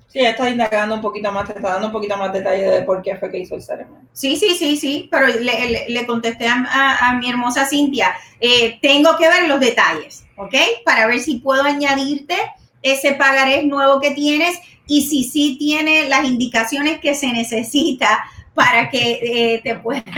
[0.09, 2.83] Sí, ya está indagando un poquito más, te está dando un poquito más detalle de
[2.83, 4.09] por qué fue que hizo el settlement.
[4.13, 5.39] Sí, sí, sí, sí, pero le,
[5.71, 10.25] le- le contesté a, a- a mi hermosa Cintia, eh, tengo que ver los detalles,
[10.37, 10.55] ¿ok?
[10.85, 12.37] Para ver si puedo añadirte
[12.83, 14.59] ese pagarés nuevo que tienes
[14.91, 18.25] y si sí tiene las indicaciones que se necesita
[18.55, 20.03] para que eh, te pueda...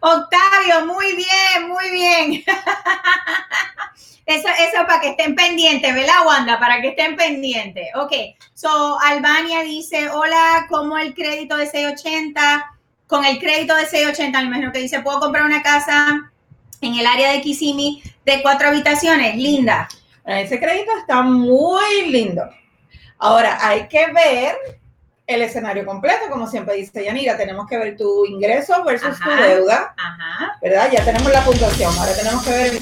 [0.00, 2.44] Octavio, muy bien, muy bien.
[4.24, 6.60] Eso, eso para que estén pendientes, ¿verdad, Wanda?
[6.60, 7.88] Para que estén pendientes.
[7.96, 8.12] Ok,
[8.54, 12.72] so Albania dice, hola, ¿cómo el crédito de 680?
[13.08, 16.30] Con el crédito de 680, me imagino que dice, ¿puedo comprar una casa
[16.80, 19.34] en el área de Kissimmee de cuatro habitaciones?
[19.34, 19.88] Linda.
[20.24, 22.48] Ese crédito está muy lindo.
[23.18, 24.56] Ahora, hay que ver
[25.26, 29.94] el escenario completo, como siempre dice Yanira, tenemos que ver tu ingreso versus tu deuda,
[29.96, 30.58] Ajá.
[30.60, 30.90] ¿verdad?
[30.92, 32.72] Ya tenemos la puntuación, ahora tenemos que ver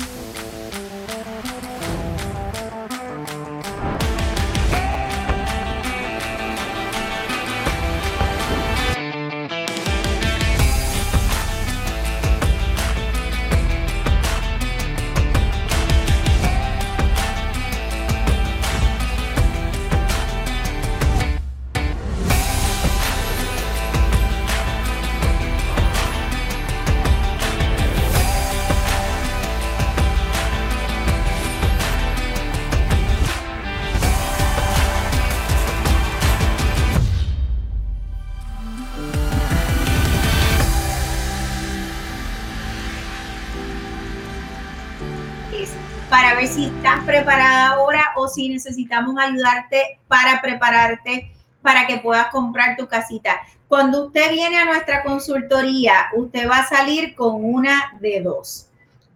[48.34, 53.40] si necesitamos ayudarte para prepararte para que puedas comprar tu casita.
[53.68, 58.66] Cuando usted viene a nuestra consultoría, usted va a salir con una de dos.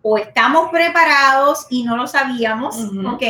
[0.07, 2.77] o estamos preparados y no lo sabíamos.
[3.07, 3.23] ¿ok?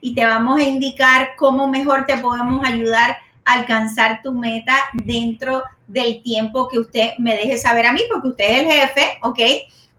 [0.00, 5.64] Y te vamos a indicar cómo mejor te podemos ayudar a alcanzar tu meta dentro
[5.88, 9.38] del tiempo que usted me deje saber a mí, porque usted es el jefe, ¿ok?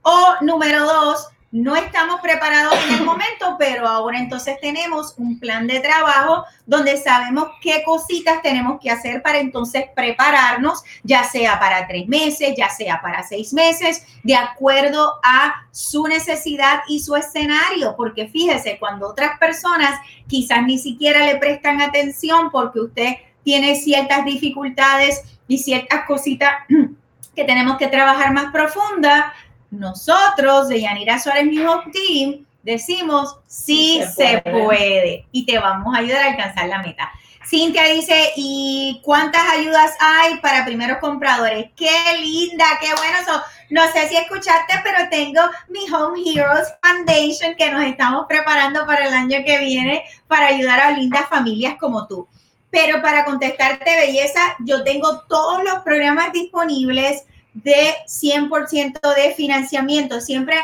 [0.01, 5.67] O número dos, no estamos preparados en el momento, pero ahora entonces tenemos un plan
[5.67, 11.87] de trabajo donde sabemos qué cositas tenemos que hacer para entonces prepararnos, ya sea para
[11.87, 17.95] tres meses, ya sea para seis meses, de acuerdo a su necesidad y su escenario,
[17.95, 24.25] porque fíjese, cuando otras personas quizás ni siquiera le prestan atención porque usted tiene ciertas
[24.25, 26.51] dificultades y ciertas cositas
[27.35, 29.33] que tenemos que trabajar más profunda,
[29.73, 34.65] nosotros de Yanira Suárez New Hope Team decimos sí, Sí se puede.
[34.65, 35.27] puede.
[35.31, 37.11] y te vamos a ayudar a alcanzar la meta.
[37.45, 41.71] Cintia dice, ¿y cuántas ayudas hay para primeros compradores?
[41.75, 43.17] Qué linda, qué bueno.
[43.25, 48.85] So, no sé si escuchaste, pero tengo mi Home Heroes Foundation que nos estamos preparando
[48.85, 52.27] para el año que viene para ayudar a lindas familias como tú.
[52.69, 60.19] Pero para contestarte, belleza, yo tengo todos los programas disponibles de 100% de financiamiento.
[60.21, 60.55] Siempre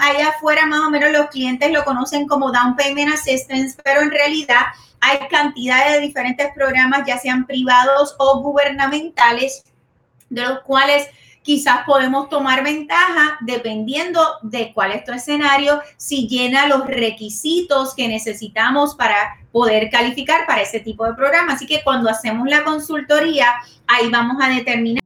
[0.00, 4.10] allá afuera más o menos los clientes lo conocen como Down Payment Assistance, pero en
[4.10, 4.66] realidad
[5.00, 9.64] hay cantidades de diferentes programas, ya sean privados o gubernamentales,
[10.30, 11.08] de los cuales
[11.42, 18.06] quizás podemos tomar ventaja dependiendo de cuál es tu escenario, si llena los requisitos que
[18.06, 21.54] necesitamos para poder calificar para ese tipo de programa.
[21.54, 23.54] Así que cuando hacemos la consultoría,
[23.88, 25.01] ahí vamos a determinar.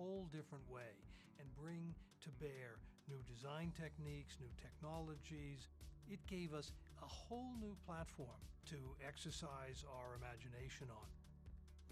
[0.00, 0.96] Whole different way
[1.36, 1.92] and bring
[2.24, 5.68] to bear new design techniques, new technologies.
[6.08, 6.72] It gave us
[7.04, 8.40] a whole new platform
[8.72, 11.04] to exercise our imagination on.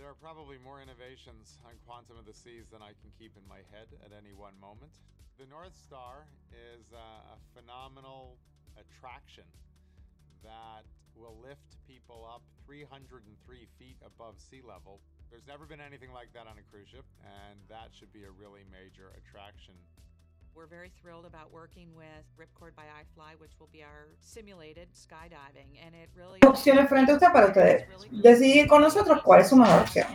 [0.01, 3.45] There are probably more innovations on Quantum of the Seas than I can keep in
[3.45, 4.97] my head at any one moment.
[5.37, 8.41] The North Star is a phenomenal
[8.81, 9.45] attraction
[10.41, 13.21] that will lift people up 303
[13.77, 15.05] feet above sea level.
[15.31, 18.33] There's never been anything like that on a cruise ship, and that should be a
[18.33, 19.75] really major attraction.
[20.55, 25.79] We're very thrilled about working with Ripcord by iFly, which will be our simulated skydiving,
[25.85, 29.57] and it really Opciones frente a usted para usted decidir con nosotros cuál es su
[29.57, 30.07] mejor opción.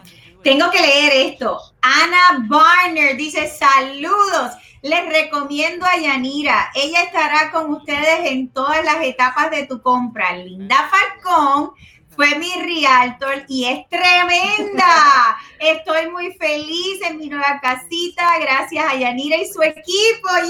[0.44, 1.62] Tengo que leer esto.
[1.82, 4.52] Ana Barner dice saludos.
[4.82, 6.72] Les recomiendo a Yanira.
[6.76, 10.36] Ella estará con ustedes en todas las etapas de tu compra.
[10.36, 11.72] Linda Falcón
[12.16, 15.38] fue mi realtor y es tremenda.
[15.60, 20.30] Estoy muy feliz en mi nueva casita gracias a Yanira y su equipo.
[20.30, 20.50] Ana,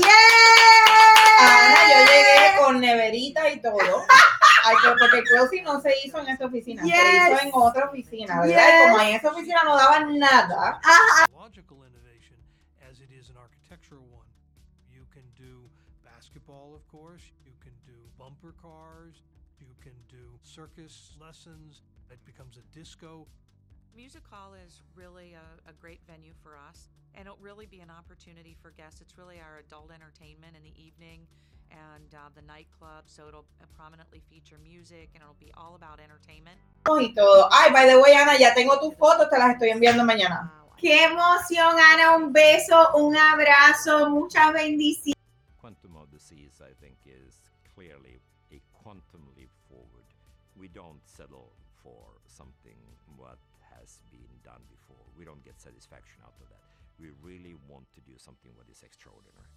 [1.88, 2.05] yo ¡Yeah!
[2.05, 4.05] llegué con neverita y todo.
[4.99, 7.32] Porque el closing no se hizo en esta oficina, se Yes.
[7.32, 8.68] hizo en otra oficina, ¿verdad?
[8.68, 10.80] Y como en esa oficina no daban nada,
[11.34, 12.38] Logical innovation
[12.89, 14.28] as it is an architectural one.
[14.89, 15.70] You can do
[16.03, 17.24] basketball, of course.
[17.45, 19.22] You can do bumper cars.
[20.55, 21.81] You can do circus lessons.
[22.11, 23.25] It becomes a disco.
[23.95, 27.89] Music Hall is really a, a great venue for us, and it'll really be an
[27.89, 29.01] opportunity for guests.
[29.01, 31.25] It's really our adult entertainment in the evening
[31.71, 35.99] and uh, the nightclub, so it'll uh, prominently feature music and it'll be all about
[35.99, 36.57] entertainment.
[36.85, 37.49] y todo.
[37.51, 40.51] Ay, by the way, Ana, ya tengo tus fotos, te las estoy enviando mañana.
[40.53, 42.15] Uh, Qué emoción, Ana.
[42.15, 45.17] Un beso, un abrazo, muchas bendiciones.
[45.59, 47.33] Quantum of the Seas, I think, is
[47.73, 48.19] clearly
[48.51, 50.02] a quantum leap forward.
[50.55, 51.51] We don't settle
[51.81, 52.77] for something
[53.17, 53.37] what
[53.73, 55.03] has been done before.
[55.17, 56.63] We don't get satisfaction out of that.
[56.99, 59.49] We really want to do something what is extraordinary.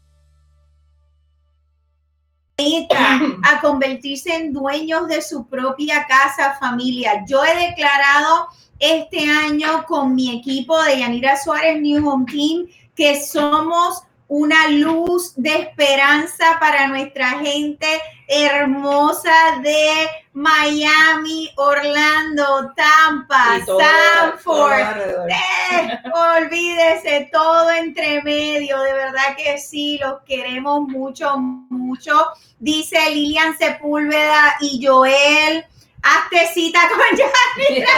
[2.58, 7.24] a convertirse en dueños de su propia casa, familia.
[7.28, 13.20] Yo he declarado este año con mi equipo de Yanira Suárez New Home Team que
[13.20, 17.86] somos una luz de esperanza para nuestra gente
[18.26, 29.98] hermosa de Miami, Orlando, Tampa, Sanford, eh, olvídese todo entre medio, de verdad que sí,
[29.98, 32.26] los queremos mucho, mucho.
[32.58, 35.64] Dice Lilian Sepúlveda y Joel,
[36.02, 37.88] hazte cita con Yanira.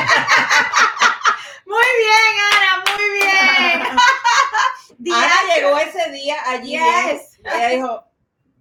[1.64, 3.97] muy bien, Ana, muy bien.
[5.01, 6.70] Ana Diana, llegó ese día allí.
[6.72, 7.38] Yes.
[7.44, 8.05] Ella dijo,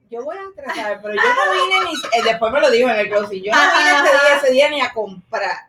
[0.10, 2.96] yo voy a estresar, pero yo no vine ni, eh, después me lo dijo en
[2.96, 5.68] el closing, yo no vine ese día, ese día ni a comprar.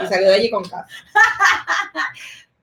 [0.00, 0.86] Y salió de allí con casa.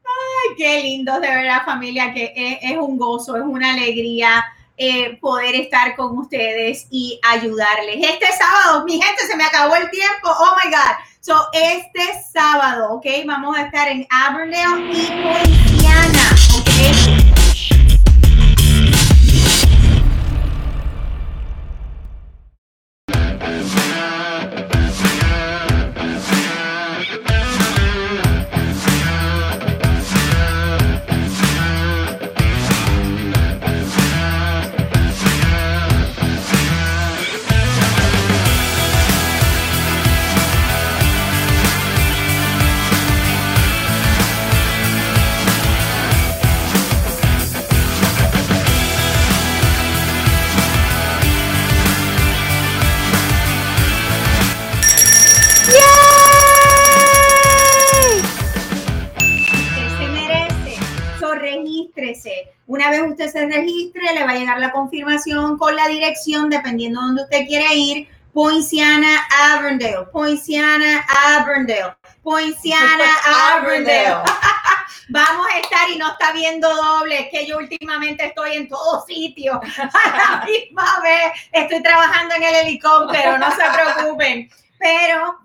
[0.03, 4.43] Ay, qué lindo, de verdad, familia, que es, es un gozo, es una alegría
[4.77, 7.97] eh, poder estar con ustedes y ayudarles.
[7.97, 10.27] Este sábado, mi gente, se me acabó el tiempo.
[10.27, 10.95] Oh my God.
[11.19, 12.01] So, este
[12.33, 13.05] sábado, ¿ok?
[13.25, 17.20] Vamos a estar en Avondale y Poinciana, ¿ok?
[64.91, 68.09] Confirmación con la dirección, dependiendo de donde usted quiere ir.
[68.33, 73.05] Poinciana, Avondale, Poinciana, Avondale, Poinciana,
[73.53, 74.23] Avondale.
[75.09, 79.05] Vamos a estar y no está viendo doble, es que yo últimamente estoy en todos
[79.05, 81.33] sitios a la misma vez.
[81.51, 84.49] Estoy trabajando en el helicóptero, no se preocupen.
[84.79, 85.37] Pero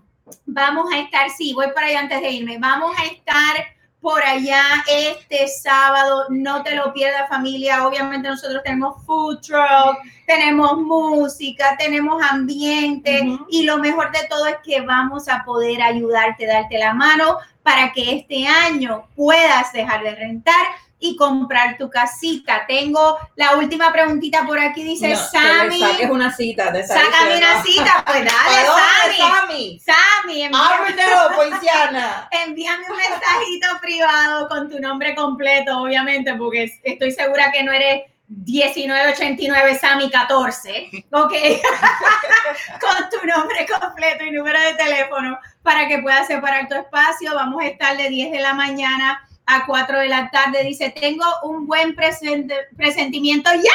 [0.44, 2.59] vamos a estar, sí, voy para allá antes de irme.
[2.59, 3.76] Vamos a estar
[4.07, 6.26] por allá este sábado.
[6.28, 7.84] No te lo pierdas, familia.
[7.88, 9.98] Obviamente nosotros tenemos food truck,
[10.28, 16.46] tenemos música, tenemos ambiente y lo mejor de todo es que vamos a poder ayudarte,
[16.46, 20.66] darte la mano para que este año puedas dejar de rentar
[20.99, 22.64] y comprar tu casita.
[22.66, 25.80] Tengo la última preguntita por aquí, dice No, Sammy.
[25.80, 26.72] saques una cita.
[26.86, 29.80] Sácame una cita, pues dale, ¿Para dónde, Sammy.
[29.80, 29.80] Sammy?
[29.80, 32.07] Sammy, envíame,
[32.47, 38.03] envíame un mensajito privado con tu nombre completo, obviamente, porque estoy segura que no eres
[38.28, 41.32] 1989 Sammy 14, ¿ok?
[42.80, 47.34] con tu nombre completo y número de teléfono para que puedas separar tu espacio.
[47.34, 50.64] Vamos a estar de 10 de la mañana a 4 de la tarde.
[50.64, 53.51] Dice, tengo un buen presente- presentimiento.
[53.55, 53.72] ¡Ya!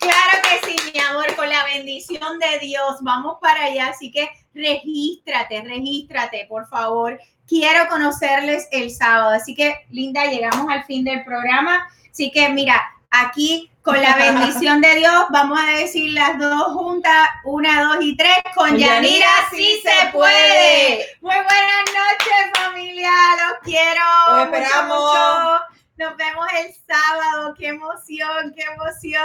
[0.00, 2.96] Claro que sí, mi amor, con la bendición de Dios.
[3.02, 7.20] Vamos para allá, así que regístrate, regístrate, por favor.
[7.46, 9.30] Quiero conocerles el sábado.
[9.30, 11.88] Así que, Linda, llegamos al fin del programa.
[12.10, 12.80] Así que, mira,
[13.10, 18.14] aquí con la bendición de Dios, vamos a decir las dos juntas, una, dos y
[18.18, 21.06] tres, con Yanira sí se puede.
[21.22, 24.00] Muy buenas noches, familia, los quiero.
[24.28, 24.98] Los mucho, esperamos.
[24.98, 25.62] mucho.
[25.96, 29.22] Nos vemos el sábado, qué emoción, qué emoción.